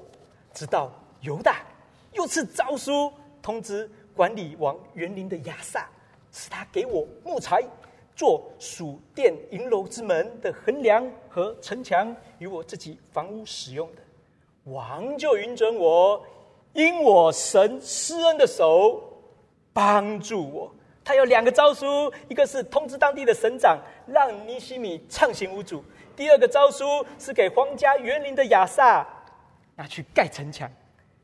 [0.53, 1.65] 直到犹大，
[2.11, 3.09] 又赐诏书
[3.41, 5.87] 通知管理王园林的亚萨，
[6.33, 7.63] 使他给我木材，
[8.17, 14.01] 做属殿银楼之门的横梁和城墙，与我自己房屋使用的。
[14.65, 16.21] 王就允准我，
[16.73, 19.01] 因我神施恩的手
[19.73, 20.73] 帮助我。
[21.03, 25.79] 他有两个诏书，一个是通知当地的省长，让尼西米畅行无阻；
[26.15, 29.07] 第二个诏书是给皇家园林的亚萨。
[29.75, 30.69] 拿去盖城墙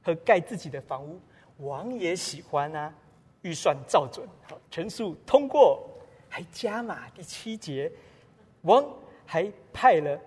[0.02, 1.20] 和盖自己的房屋，
[1.58, 2.92] 王也喜欢啊，
[3.42, 5.84] 预算照准，好，全数通过，
[6.28, 7.92] 还加码第七节，
[8.62, 8.84] 王
[9.26, 10.20] 还派了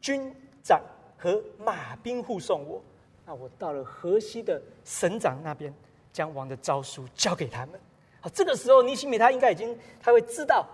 [0.00, 0.80] 军长
[1.16, 2.82] 和马兵护送我。
[3.26, 5.74] 那我到了河西的省长那边，
[6.12, 7.78] 将王的诏书交给他们。
[8.20, 10.64] 好，这个时候尼希米他应该已经他会知道，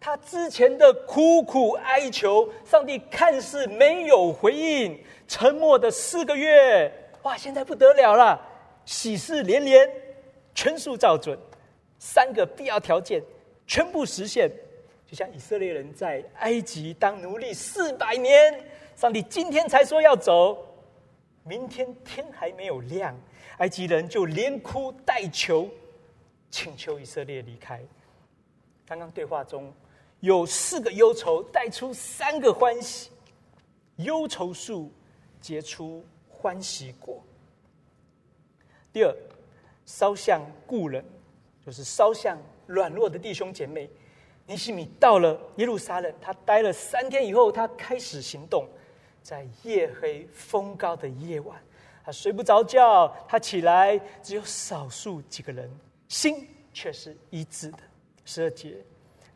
[0.00, 5.00] 他之前的苦苦哀求，上帝看似没有回应。
[5.28, 6.92] 沉默的四个月，
[7.22, 7.36] 哇！
[7.36, 8.40] 现在不得了了，
[8.84, 9.88] 喜事连连，
[10.52, 11.38] 全数照准，
[12.00, 13.22] 三个必要条件
[13.68, 14.50] 全部实现。
[15.06, 18.64] 就像以色列人在埃及当奴隶四百年，
[18.96, 20.69] 上帝今天才说要走，
[21.50, 23.12] 明天天还没有亮，
[23.58, 25.68] 埃及人就连哭带求，
[26.48, 27.82] 请求以色列离开。
[28.86, 29.74] 刚刚对话中
[30.20, 33.10] 有四个忧愁，带出三个欢喜，
[33.96, 34.92] 忧愁树。
[35.40, 37.24] 结出欢喜果。
[38.92, 39.16] 第二，
[39.86, 41.02] 烧向故人，
[41.64, 42.36] 就是烧向
[42.66, 43.88] 软弱的弟兄姐妹。
[44.46, 48.68] 尼希米到了耶路撒冷，他待了三天以后，他开始行动。
[49.22, 51.60] 在夜黑风高的夜晚，
[52.04, 55.70] 他睡不着觉，他起来，只有少数几个人，
[56.08, 57.78] 心却是一致的。
[58.24, 58.76] 十二节，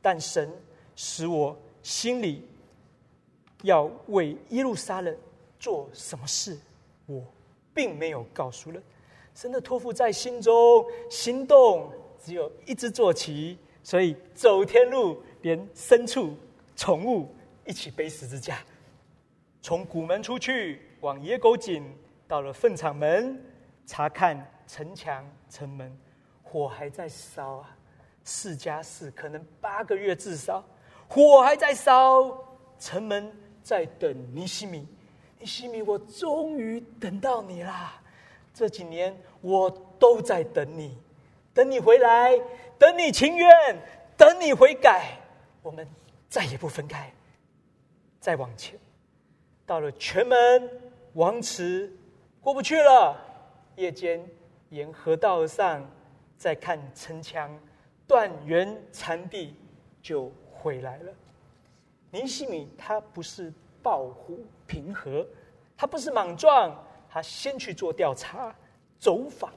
[0.00, 0.50] 但神
[0.96, 2.46] 使我心里
[3.62, 5.16] 要为耶路撒冷。
[5.60, 6.58] 做什么事，
[7.06, 7.24] 我
[7.72, 8.82] 并没有告诉人。
[9.34, 11.90] 神的托付在心中，行动
[12.22, 16.36] 只有一只坐骑，所以走天路，连牲畜、
[16.76, 18.62] 宠物一起背十字架，
[19.64, 21.82] 从古门出去，往野狗井，
[22.28, 23.42] 到了粪场门，
[23.86, 25.90] 查看城墙、城门，
[26.42, 27.74] 火还在烧啊！
[28.24, 30.62] 四加四，可能八个月至少，
[31.08, 32.30] 火还在烧，
[32.78, 34.86] 城门在等尼西米。
[35.38, 38.02] 尼西米，我终于等到你啦！
[38.52, 40.98] 这几年我都在等你，
[41.54, 42.38] 等你回来，
[42.78, 43.48] 等你情愿，
[44.14, 45.18] 等你悔改，
[45.62, 45.88] 我们
[46.28, 47.10] 再也不分开。
[48.20, 48.78] 再往前，
[49.66, 50.70] 到了泉门
[51.14, 51.92] 王池，
[52.40, 53.16] 过不去了。
[53.76, 54.24] 夜间
[54.70, 55.84] 沿河道上，
[56.36, 57.50] 再看城墙
[58.06, 59.54] 断垣残壁，
[60.02, 61.12] 就回来了。
[62.10, 63.52] 尼希米他不是。
[63.84, 65.26] 抱虎平和，
[65.76, 66.74] 他不是莽撞，
[67.06, 68.56] 他先去做调查、
[68.98, 69.52] 走访、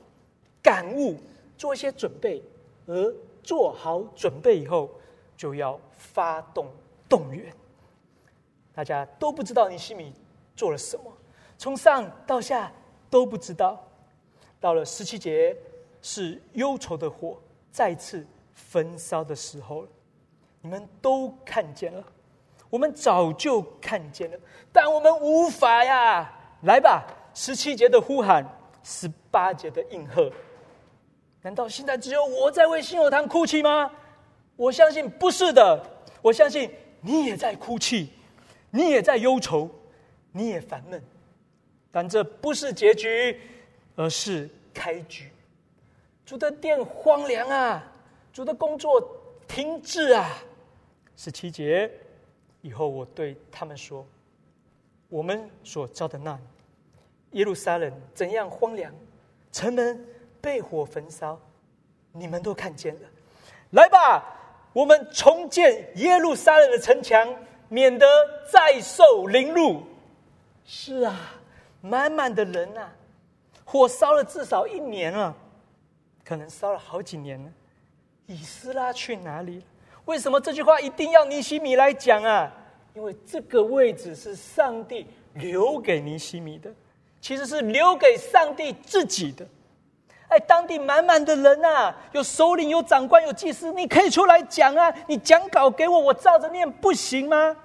[0.62, 1.16] 感悟，
[1.58, 2.44] 做一些准备，
[2.88, 4.90] 而做好准备以后，
[5.38, 6.68] 就要发动
[7.08, 7.54] 动员。
[8.78, 10.14] 大家都不知道尼希米
[10.56, 11.12] 做了什么，
[11.58, 12.72] 从上到下
[13.10, 13.84] 都不知道。
[14.60, 15.58] 到了十七节，
[16.00, 18.24] 是忧愁的火再次
[18.54, 19.88] 焚烧的时候了，
[20.62, 22.04] 你们都看见了。
[22.70, 24.38] 我们早就看见了，
[24.72, 26.32] 但我们无法呀！
[26.62, 27.04] 来吧，
[27.34, 28.46] 十七节的呼喊，
[28.84, 30.32] 十八节的应和。
[31.42, 33.90] 难道现在只有我在为信友堂哭泣吗？
[34.56, 35.84] 我相信不是的。
[36.22, 36.72] 我相信
[37.02, 38.12] 你也在哭泣，
[38.78, 39.68] 你也在忧愁，
[40.32, 41.02] 你也烦闷。
[41.92, 43.42] 但这不是结局，
[43.96, 45.32] 而是开局。
[46.24, 47.92] 主的殿荒凉啊，
[48.32, 49.02] 主的工作
[49.48, 50.30] 停滞啊。
[51.16, 51.92] 十七节
[52.62, 54.06] 以后，我对他们说
[55.10, 56.40] ：“我们所造的难
[57.32, 58.94] 耶路撒冷怎样荒凉，
[59.52, 60.06] 城门
[60.40, 61.40] 被火焚烧，
[62.12, 63.02] 你们都看见了。
[63.72, 64.24] 来吧，
[64.72, 67.28] 我们重建耶路撒冷的城墙，
[67.70, 68.06] 免得
[68.52, 69.84] 再受凌辱。”
[70.66, 71.16] 是啊，
[71.82, 72.92] 满满的人啊，
[73.64, 75.36] 火烧了至少一年了。
[76.24, 77.50] 可能烧了好几年了，
[78.26, 79.64] 以斯拉去哪里？
[80.04, 82.52] 为什么这句话一定要尼希米来讲啊？
[82.94, 85.06] 因为这个位置是上帝
[85.36, 86.70] 留给尼希米的，
[87.22, 89.48] 其实是留给上帝自己的。
[90.30, 94.94] 哎，当地满满的人啊，有首领、有长官、有祭司，你可以出来讲啊！
[95.08, 97.56] 你讲稿给我，我照着念，不行吗？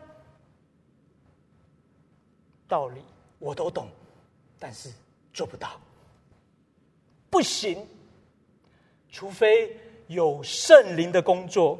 [2.68, 3.02] 道理
[3.38, 3.88] 我都懂，
[4.58, 4.88] 但是
[5.34, 5.70] 做不到，
[7.28, 7.86] 不行。
[9.10, 11.78] 除非有圣灵的工作，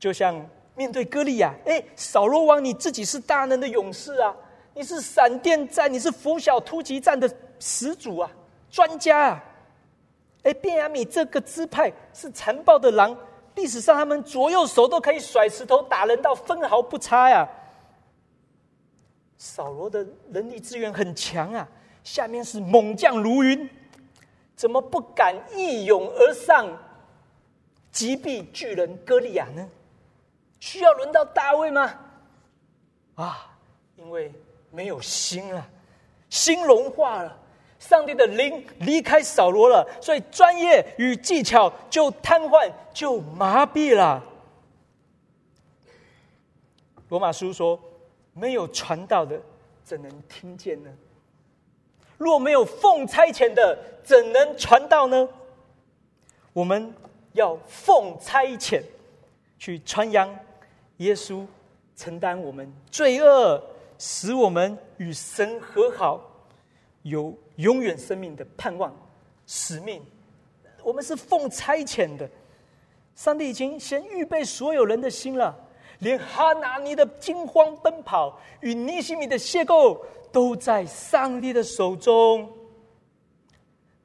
[0.00, 4.34] 就像面对歌利亚，哎，扫罗王，你自己是大能的勇士啊，
[4.74, 7.28] 你是闪电战，你是拂晓突击战的
[7.66, 8.30] 始祖啊，
[8.70, 9.44] 专家啊，
[10.42, 13.16] 哎，便雅米这个支派是残暴的狼，
[13.54, 17.48] 历史上他们左右手都可以甩石头打人到分毫不差呀。
[19.38, 21.66] 扫罗的人力资源很强啊，
[22.02, 23.66] 下面是猛将如云。
[24.54, 26.66] 怎么不敢一拥而上
[27.90, 29.66] 击毙巨人歌利亚呢？
[30.60, 31.94] 需要轮到大卫吗？
[33.14, 33.56] 啊，
[33.96, 34.30] 因为
[34.70, 35.66] 没有心了，
[36.28, 37.36] 心融化了，
[37.78, 44.22] 上帝的灵离开扫罗了，所以专业与技巧就瘫痪，就麻痹了。
[47.10, 47.78] 罗马书说
[48.32, 49.40] ：“没有传道的，
[49.84, 50.90] 怎能听见呢？”
[52.16, 55.28] 若没有奉差遣的，怎能传道呢？
[56.52, 56.94] 我们
[57.32, 58.82] 要奉差遣
[59.58, 60.34] 去传扬
[60.98, 61.44] 耶稣
[61.96, 63.62] 承担我们罪恶，
[63.98, 66.20] 使我们与神和好，
[67.04, 68.94] 有永远生命的盼望、
[69.46, 70.04] 使命。
[70.82, 72.28] 我们是奉差遣的，
[73.14, 75.56] 上帝已经先预备所有人的心了，
[76.00, 79.98] 连哈拿尼的惊慌奔跑与尼西米的邂逅。
[80.34, 82.52] 都在上帝的手中。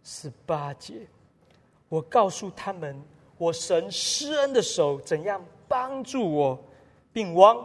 [0.03, 1.07] 十八节，
[1.87, 3.01] 我告诉他们，
[3.35, 6.63] 我神施恩的手怎样帮助我，
[7.11, 7.57] 并王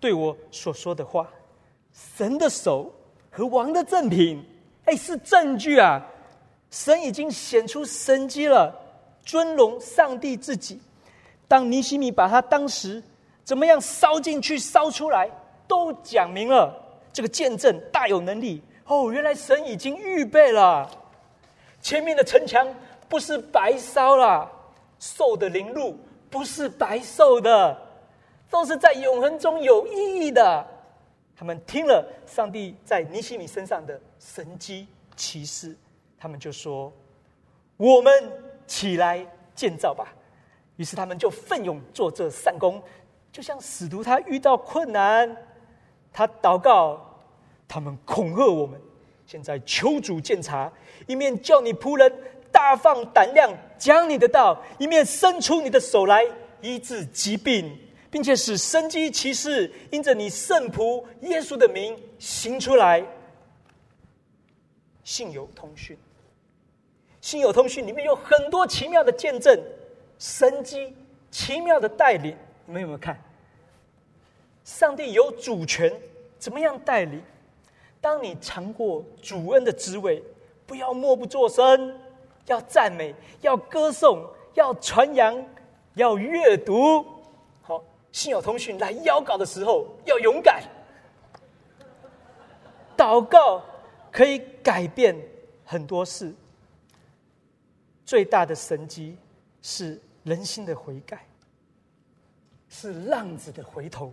[0.00, 1.28] 对我所说的话。
[1.92, 2.90] 神的手
[3.30, 4.42] 和王的赠品，
[4.88, 6.02] 哎，是证据啊！
[6.70, 8.74] 神已经显出神迹了，
[9.22, 10.80] 尊荣上帝自己。
[11.46, 13.02] 当尼希米把他当时
[13.44, 15.28] 怎么样烧进去、烧出来，
[15.66, 16.74] 都讲明了。
[17.12, 19.12] 这个见证大有能力哦！
[19.12, 20.90] 原来神已经预备了，
[21.82, 22.66] 前面的城墙
[23.10, 24.50] 不是白烧了，
[24.98, 25.98] 受的凌辱
[26.30, 27.76] 不是白受的，
[28.48, 30.66] 都是在永恒中有意义的。
[31.38, 35.76] 他们听了上帝在尼西米身上的神迹奇事，
[36.18, 36.92] 他们就说
[37.78, 38.12] ：“我们
[38.66, 39.24] 起来
[39.54, 40.12] 建造吧。”
[40.74, 42.82] 于是他们就奋勇做这善工，
[43.30, 45.36] 就像使徒他遇到困难，
[46.12, 47.04] 他祷告。
[47.68, 48.80] 他们恐吓我们，
[49.26, 50.72] 现在求主鉴察，
[51.06, 52.12] 一面叫你仆人
[52.50, 56.24] 大放胆量讲你的道，一面伸出你的手来
[56.62, 57.78] 医治疾病，
[58.10, 63.04] 并且使神迹奇事因着你圣仆耶稣的名行出来。
[65.04, 65.96] 信友通讯，
[67.20, 69.58] 信友通讯里面有很多奇妙的见证、
[70.18, 70.94] 神机、
[71.30, 72.36] 奇妙的带领，
[72.66, 73.18] 你们有没有看？
[74.64, 75.90] 上帝有主权，
[76.38, 77.22] 怎么样带领？
[78.00, 80.22] 当你尝过主恩的滋味，
[80.66, 81.98] 不要默不作声，
[82.46, 85.42] 要赞美，要歌颂，要传扬，
[85.94, 87.04] 要阅读。
[88.12, 90.62] 信友通讯来邀稿的时候要勇敢。
[92.96, 93.62] 祷告
[94.10, 95.16] 可以改变
[95.64, 96.34] 很多事。
[98.04, 99.16] 最大的神迹
[99.60, 101.26] 是人心的悔改，
[102.68, 104.12] 是浪子的回头，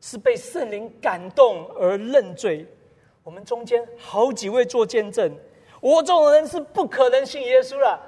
[0.00, 2.66] 是被圣灵感动而认罪。
[3.22, 5.34] 我们中间好几位做见证，
[5.80, 7.98] 我这种人是不可能信耶稣了。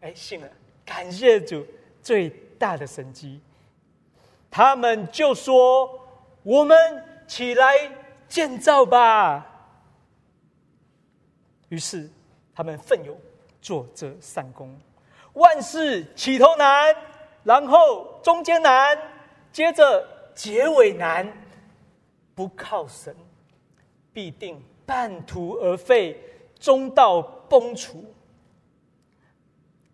[0.00, 0.48] 哎，信了，
[0.84, 1.66] 感谢主，
[2.00, 3.40] 最大的神迹。
[4.50, 6.08] 他们就说
[6.42, 6.76] ：“我们
[7.26, 7.90] 起来
[8.28, 9.46] 建造吧。”
[11.68, 12.10] 于是
[12.54, 13.16] 他们奋勇
[13.62, 14.76] 做这善功。
[15.34, 16.94] 万事起头难，
[17.44, 18.98] 然后中间难，
[19.52, 21.32] 接着结尾难。
[22.34, 23.14] 不靠神，
[24.12, 26.18] 必定半途而废，
[26.58, 28.02] 中道崩殂。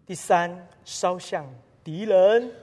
[0.06, 1.44] 第三，烧向
[1.82, 2.54] 敌人，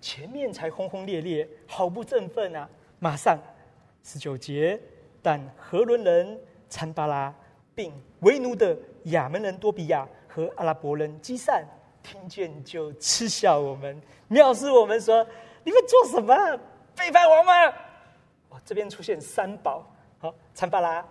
[0.00, 2.68] 前面才轰轰烈烈，好不振奋啊！
[2.98, 3.38] 马上
[4.02, 4.80] 十九节，
[5.22, 6.38] 但和伦人
[6.68, 7.34] 参巴拉，
[7.74, 11.64] 并为奴的亚门人多比亚和阿拉伯人基善，
[12.02, 15.26] 听见就嗤笑我们，藐视我们说
[15.64, 16.34] ：“你们做什么？
[16.94, 17.74] 背叛我们！”
[18.50, 19.84] 哇，这边出现三宝，
[20.18, 21.04] 好，参巴拉、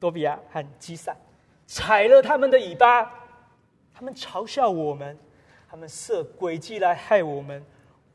[0.00, 1.16] 多比亚和基善，
[1.66, 3.10] 踩了他们的尾巴。
[3.94, 5.16] 他们嘲笑我们，
[5.70, 7.64] 他们设诡计来害我们，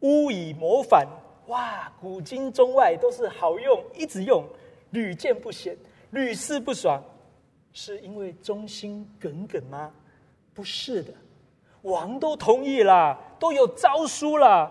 [0.02, 1.08] 污以谋反。
[1.48, 4.48] 哇，古今中外都是好用，一直用，
[4.92, 5.76] 屡见不鲜，
[6.12, 7.02] 屡试不爽。
[7.74, 9.92] 是因为忠心耿耿吗？
[10.54, 11.14] 不是的，
[11.84, 14.70] 王都同意了，都有诏书了，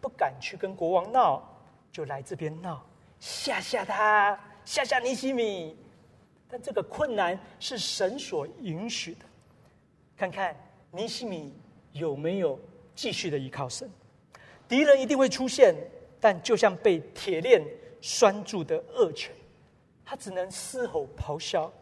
[0.00, 1.42] 不敢去跟国王闹，
[1.90, 2.80] 就来这边闹，
[3.18, 5.76] 吓吓他，吓吓尼西米。
[6.48, 9.24] 但这个困难是神所允许的。
[10.16, 10.56] 看看
[10.90, 11.52] 尼西米
[11.92, 12.58] 有没有
[12.94, 13.90] 继续的依靠神？
[14.68, 15.74] 敌人一定会出现，
[16.20, 17.64] 但就像被铁链
[18.00, 19.32] 拴住的恶犬，
[20.04, 21.72] 他只能嘶吼咆哮，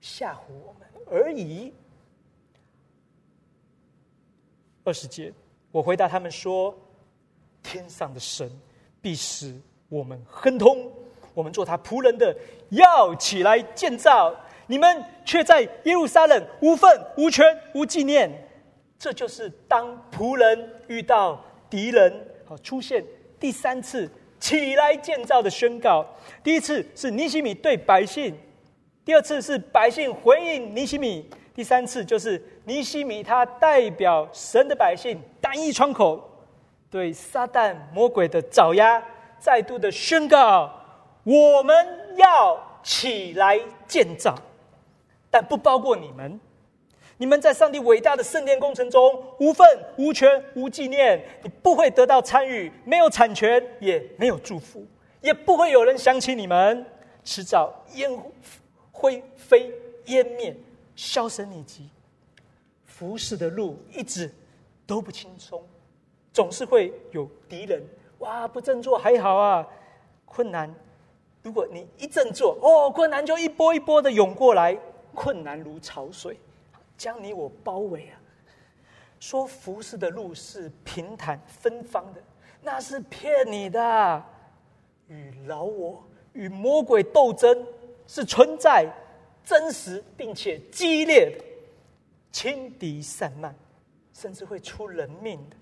[0.00, 1.72] 吓唬我们而已。
[4.84, 5.32] 二十节，
[5.70, 6.74] 我回答他们说
[7.62, 8.50] ：“天上的神
[9.02, 9.54] 必使
[9.90, 10.90] 我们亨通，
[11.34, 12.34] 我们做他仆人的
[12.70, 14.34] 要起来建造。”
[14.70, 18.30] 你们却在耶路撒冷无份无权无纪念，
[18.98, 22.12] 这就是当仆人遇到敌人，
[22.46, 23.04] 好出现
[23.38, 24.10] 第三次
[24.40, 26.04] 起来建造的宣告。
[26.42, 28.36] 第一次是尼西米对百姓，
[29.04, 36.28] 第二次是百姓回应尼西米，第三次就是尼西米他代表神的百姓单一窗口，
[36.90, 39.02] 对撒旦魔鬼的爪牙
[39.38, 40.70] 再度的宣告：
[41.24, 41.74] 我们
[42.16, 44.34] 要起来建造。
[45.30, 46.40] 但不包括你们，
[47.18, 49.66] 你们在上帝伟大的圣殿工程中无份、
[49.96, 54.86] 无权、无纪念，你不会得到参与，没有产权，也没有祝福，
[55.20, 56.86] 也不会有人想起你们，
[57.24, 58.08] 迟早烟
[58.92, 59.72] 灰飞
[60.06, 60.56] 烟灭，
[60.94, 61.88] 销声匿迹。
[62.84, 64.32] 服侍的路一直
[64.86, 65.62] 都不轻松，
[66.32, 67.82] 总是会有敌人。
[68.18, 69.66] 哇，不振作还好啊，
[70.24, 70.72] 困难，
[71.42, 74.78] 如果你一振作，哦，困难就一波一波的涌过来。
[75.14, 76.38] 困难如潮水，
[76.98, 78.20] 将你我包围啊！
[79.20, 82.22] 说服侍的路是平坦芬芳的，
[82.60, 84.24] 那是骗你的。
[85.06, 87.66] 与老我与魔鬼斗争
[88.06, 88.86] 是存在、
[89.44, 91.44] 真实并且激烈的，
[92.30, 93.54] 轻敌散漫，
[94.12, 95.56] 甚至会出人命的。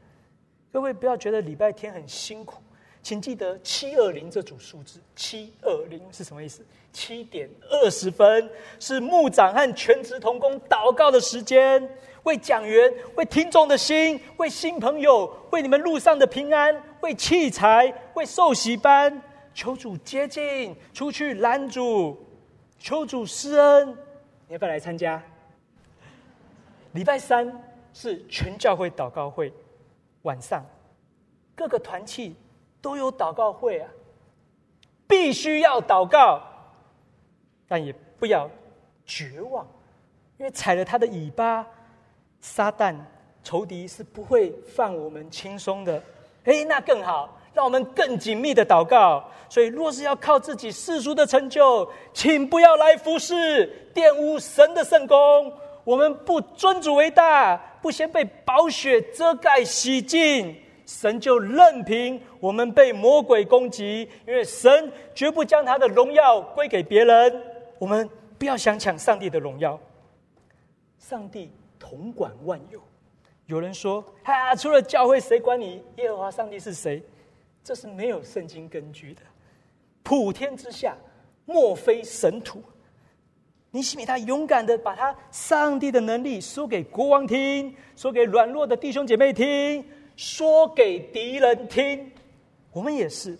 [0.72, 2.60] 各位不要觉得礼拜天很辛苦。
[3.06, 6.66] 请记得七二零这组数字，七二零是什么意思？
[6.92, 8.50] 七点二十分
[8.80, 11.88] 是牧长和全职同工祷告的时间，
[12.24, 19.22] 为讲员、为听众的心、为新朋友、为你们路上的平安、为器材、为受洗班，
[19.54, 22.18] 求主接近，出去拦阻，
[22.76, 23.88] 求主施恩。
[24.48, 25.22] 你要不要来参加？
[26.90, 27.46] 礼拜三
[27.94, 29.52] 是全教会祷告会，
[30.22, 30.66] 晚上
[31.54, 32.34] 各个团契。
[32.80, 33.88] 都有祷告会啊，
[35.06, 36.42] 必须要祷告，
[37.68, 38.48] 但也不要
[39.04, 39.66] 绝望，
[40.38, 41.66] 因为踩了他的尾巴，
[42.40, 42.94] 撒旦
[43.42, 46.02] 仇敌是不会放我们轻松的。
[46.44, 49.24] 哎，那更好，让我们更紧密的祷告。
[49.48, 55.52] 所以，若是要靠自己世俗的成就，请不要来服侍，玷污神的圣工。
[55.84, 60.56] 我们不尊主为大，不先被宝血遮盖洗净。
[60.86, 67.42] 神就任凭我们被魔鬼攻击，因为神绝不将他的荣耀归给别人。
[67.78, 68.08] 我们
[68.38, 69.78] 不要想抢上帝的荣耀。
[70.98, 72.80] 上帝统管万有。
[73.46, 75.82] 有人说：“哈，除了教会，谁管你？
[75.96, 77.02] 耶和华上帝是谁？”
[77.62, 79.22] 这是没有圣经根据的。
[80.04, 80.96] 普天之下，
[81.44, 82.62] 莫非神土。
[83.72, 89.84] 尼西米他勇敢的把他上帝的能力说给国王听，说给软弱的弟兄姐妹听。
[90.16, 92.10] 说给敌人听，
[92.72, 93.36] 我们也是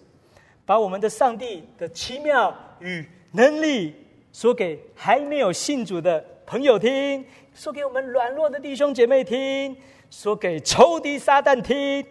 [0.64, 3.95] 把我们的上帝的奇妙与能力
[4.33, 7.24] 说给还没有信主的朋友听，
[7.55, 9.77] 说给我们软弱的弟兄姐妹听，
[10.11, 12.07] 说给仇敌撒旦听，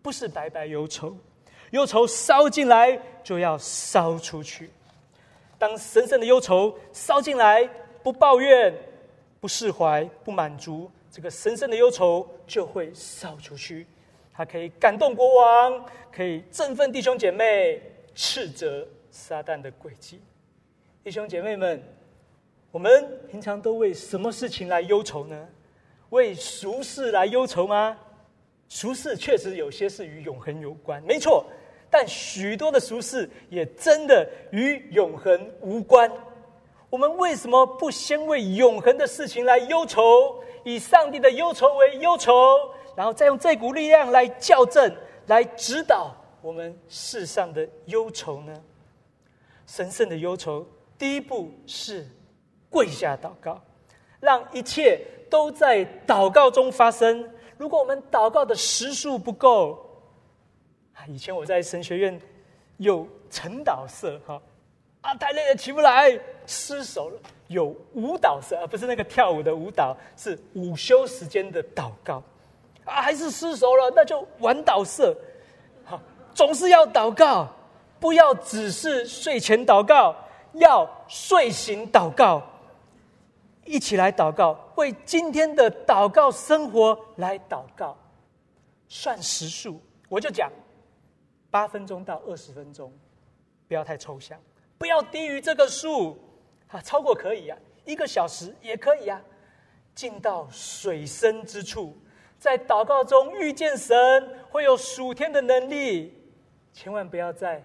[0.00, 1.14] 不是白白忧愁，
[1.70, 4.70] 忧愁烧进来就要烧出去。
[5.58, 7.68] 当神圣的忧愁烧进来，
[8.02, 8.74] 不抱怨，
[9.38, 13.86] 不释怀、不满足，这个神圣的忧愁就会烧出去。
[14.32, 17.78] 它可以感动国王，可以振奋弟兄姐妹，
[18.14, 20.22] 斥责撒旦的诡计。
[21.04, 21.82] 弟兄姐妹们，
[22.70, 25.46] 我们平常都为什么事情来忧愁呢？
[26.08, 27.98] 为俗事来忧愁吗？
[28.70, 31.44] 俗事确实有些是与永恒有关，没错。
[31.90, 36.10] 但许多的俗事也真的与永恒无关。
[36.88, 42.32] 我们为什么不先为永恒的事情来忧愁，以上帝的忧愁为忧愁，
[42.96, 44.94] 然后再用这股力量来校正、
[45.26, 48.62] 来指导我们世上的忧愁呢？
[49.66, 50.66] 神圣的忧愁，
[50.98, 52.06] 第一步是
[52.68, 53.60] 跪下祷告，
[54.20, 55.00] 让一切
[55.30, 57.28] 都在祷告中发生。
[57.56, 59.78] 如果我们祷告的时数不够，
[61.08, 62.20] 以前我在神学院
[62.76, 64.42] 有晨祷社，哈
[65.00, 67.20] 啊，太累了起不来，失手了。
[67.52, 72.22] 有舞蹈社，而不是那个跳舞的舞蹈，是午休时间的祷告
[72.84, 75.16] 啊，还是失手了，那就晚祷社。
[75.84, 76.00] 好，
[76.34, 77.48] 总是要祷告，
[78.00, 80.16] 不要只是睡前祷告，
[80.54, 82.42] 要睡醒祷告，
[83.64, 87.96] 一起来祷告，为今天的祷告生活来祷告。
[88.88, 90.50] 算时数，我就讲。
[91.50, 92.90] 八分钟到二十分钟，
[93.68, 94.40] 不要太抽象，
[94.78, 96.18] 不要低于这个数，
[96.72, 99.20] 啊，超过可以啊，一个小时也可以啊。
[99.94, 101.94] 进到水深之处，
[102.38, 103.94] 在祷告中遇见神，
[104.50, 106.18] 会有属天的能力。
[106.72, 107.62] 千万不要在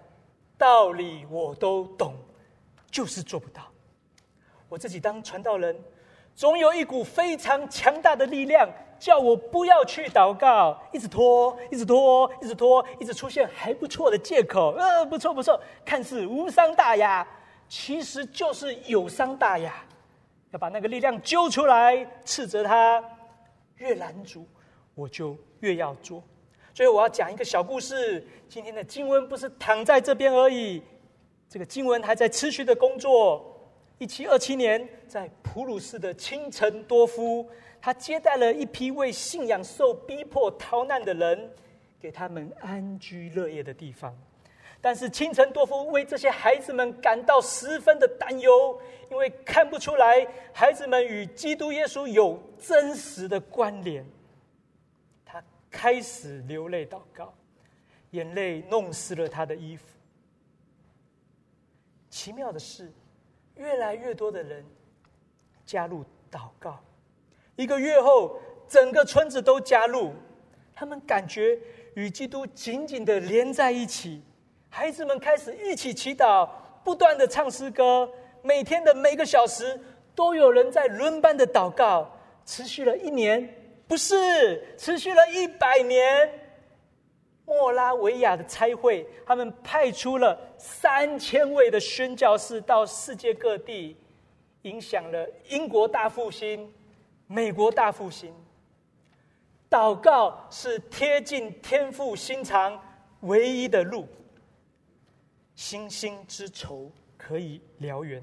[0.58, 2.14] 道理我都懂，
[2.90, 3.62] 就是做不到。
[4.68, 5.74] 我自己当传道人，
[6.34, 8.68] 总有一股非常强大的力量。
[9.00, 14.74] 叫我不要去祷告，一直拖，一直拖，一直拖，一直出现还不错的借口。
[14.76, 17.24] 呃，不错不错，看似无伤大雅，
[17.68, 19.84] 其实就是有伤大雅。
[20.50, 23.04] 要把那个力量揪出来，斥责他，
[23.76, 24.46] 越拦阻，
[24.94, 26.22] 我就越要做。
[26.72, 28.26] 最后我要讲一个小故事。
[28.48, 30.82] 今天的经文不是躺在这边而已，
[31.48, 33.54] 这个经文还在持续的工作。
[33.98, 37.46] 一七二七年，在普鲁士的清晨多夫。
[37.80, 41.50] 他接待了一批为信仰受逼迫逃难的人，
[42.00, 44.16] 给他们安居乐业的地方。
[44.80, 54.06] 但是清晨多夫为这些孩子们感到十分的担忧，因为看不出来孩子们与基督耶稣有真实的关联。
[55.24, 57.34] 他开始流泪祷告，
[58.10, 59.84] 眼泪弄湿了他的衣服。
[62.08, 62.92] 奇妙的是，
[63.56, 64.64] 越来越多的人
[65.66, 66.78] 加入祷告。
[67.56, 70.14] 一个月后，整个村子都加入，
[70.72, 71.58] 他们感觉
[71.94, 74.22] 与基督紧紧的连在一起。
[74.68, 76.48] 孩子们开始一起祈祷，
[76.84, 78.08] 不断的唱诗歌，
[78.42, 79.78] 每天的每个小时
[80.14, 82.10] 都有人在轮班的祷告，
[82.44, 83.48] 持续了一年，
[83.86, 86.30] 不是，持续了一百年。
[87.44, 93.96] 莫拉维亚的差会，他们派出了三千位的宣教士到世界各地，
[94.62, 96.70] 影响了英国大复兴。
[97.26, 98.34] 美国大复兴，
[99.68, 102.78] 祷告是贴近天父心肠
[103.20, 104.06] 唯一的路。
[105.58, 108.22] 星星之仇可以燎原，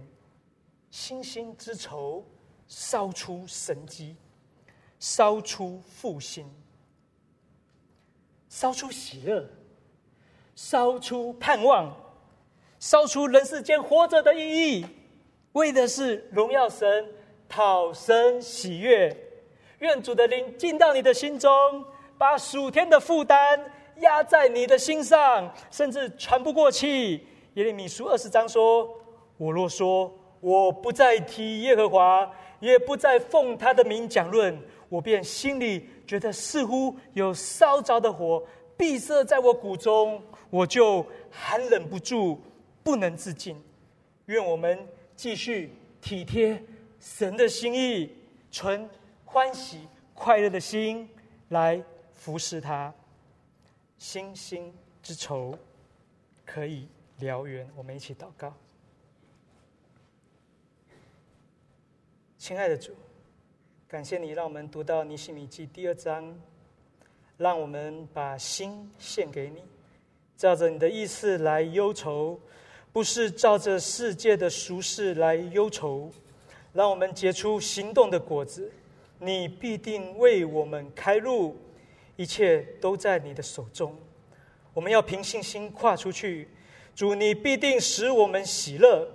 [0.89, 2.25] 星星之仇
[2.65, 4.15] 烧出神迹，
[4.99, 6.49] 烧出复兴，
[8.47, 9.45] 烧出喜乐，
[10.55, 11.93] 烧出盼望，
[12.79, 14.85] 烧出人世间活着的意义，
[15.51, 17.05] 为的是荣耀神。
[17.49, 19.15] 讨神喜悦，
[19.79, 21.51] 愿主的灵进到你的心中，
[22.17, 27.25] 把属天的负担压在你的心上，甚至喘不过气。
[27.53, 28.89] 耶利米书二十章说
[29.37, 32.29] ：“我若说我不再提耶和华，
[32.59, 34.57] 也不再奉他的名讲论，
[34.89, 42.39] 我便心里觉得似乎有烧着的火闭塞在我骨中，我就寒冷不住，
[42.83, 43.55] 不能自禁。”
[44.27, 45.71] 愿我们继续
[46.01, 46.61] 体贴。
[46.99, 48.09] 神的心意，
[48.49, 48.89] 存
[49.25, 49.81] 欢喜
[50.15, 51.07] 快乐的心
[51.49, 51.79] 来
[52.13, 52.91] 服侍他。
[53.97, 55.57] 星星之仇
[56.45, 56.87] 可以
[57.19, 58.53] 燎原，我们一起祷告。
[62.37, 62.93] 亲爱的主，
[63.87, 66.37] 感谢你让我们读到尼希米记第二章，
[67.37, 69.63] 让我们把心献给你，
[70.37, 72.39] 照着你的意思来忧愁，
[72.93, 76.11] 不是照着世界的俗事来忧愁。
[76.73, 78.69] 让我们结出行动的果子，
[79.17, 81.55] 你必定为我们开路，
[82.15, 83.95] 一切都在你的手中。
[84.73, 86.49] 我们要凭信心跨出去，
[86.95, 89.07] 主，你必定使我们喜乐，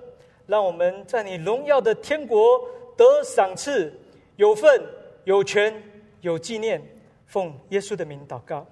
[0.47, 3.93] 让我们在你荣耀的天国得赏赐，
[4.37, 4.83] 有份、
[5.25, 5.83] 有权、
[6.23, 6.83] 有纪念，
[7.27, 8.67] 奉耶稣的名祷告，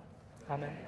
[0.49, 0.88] 阿门。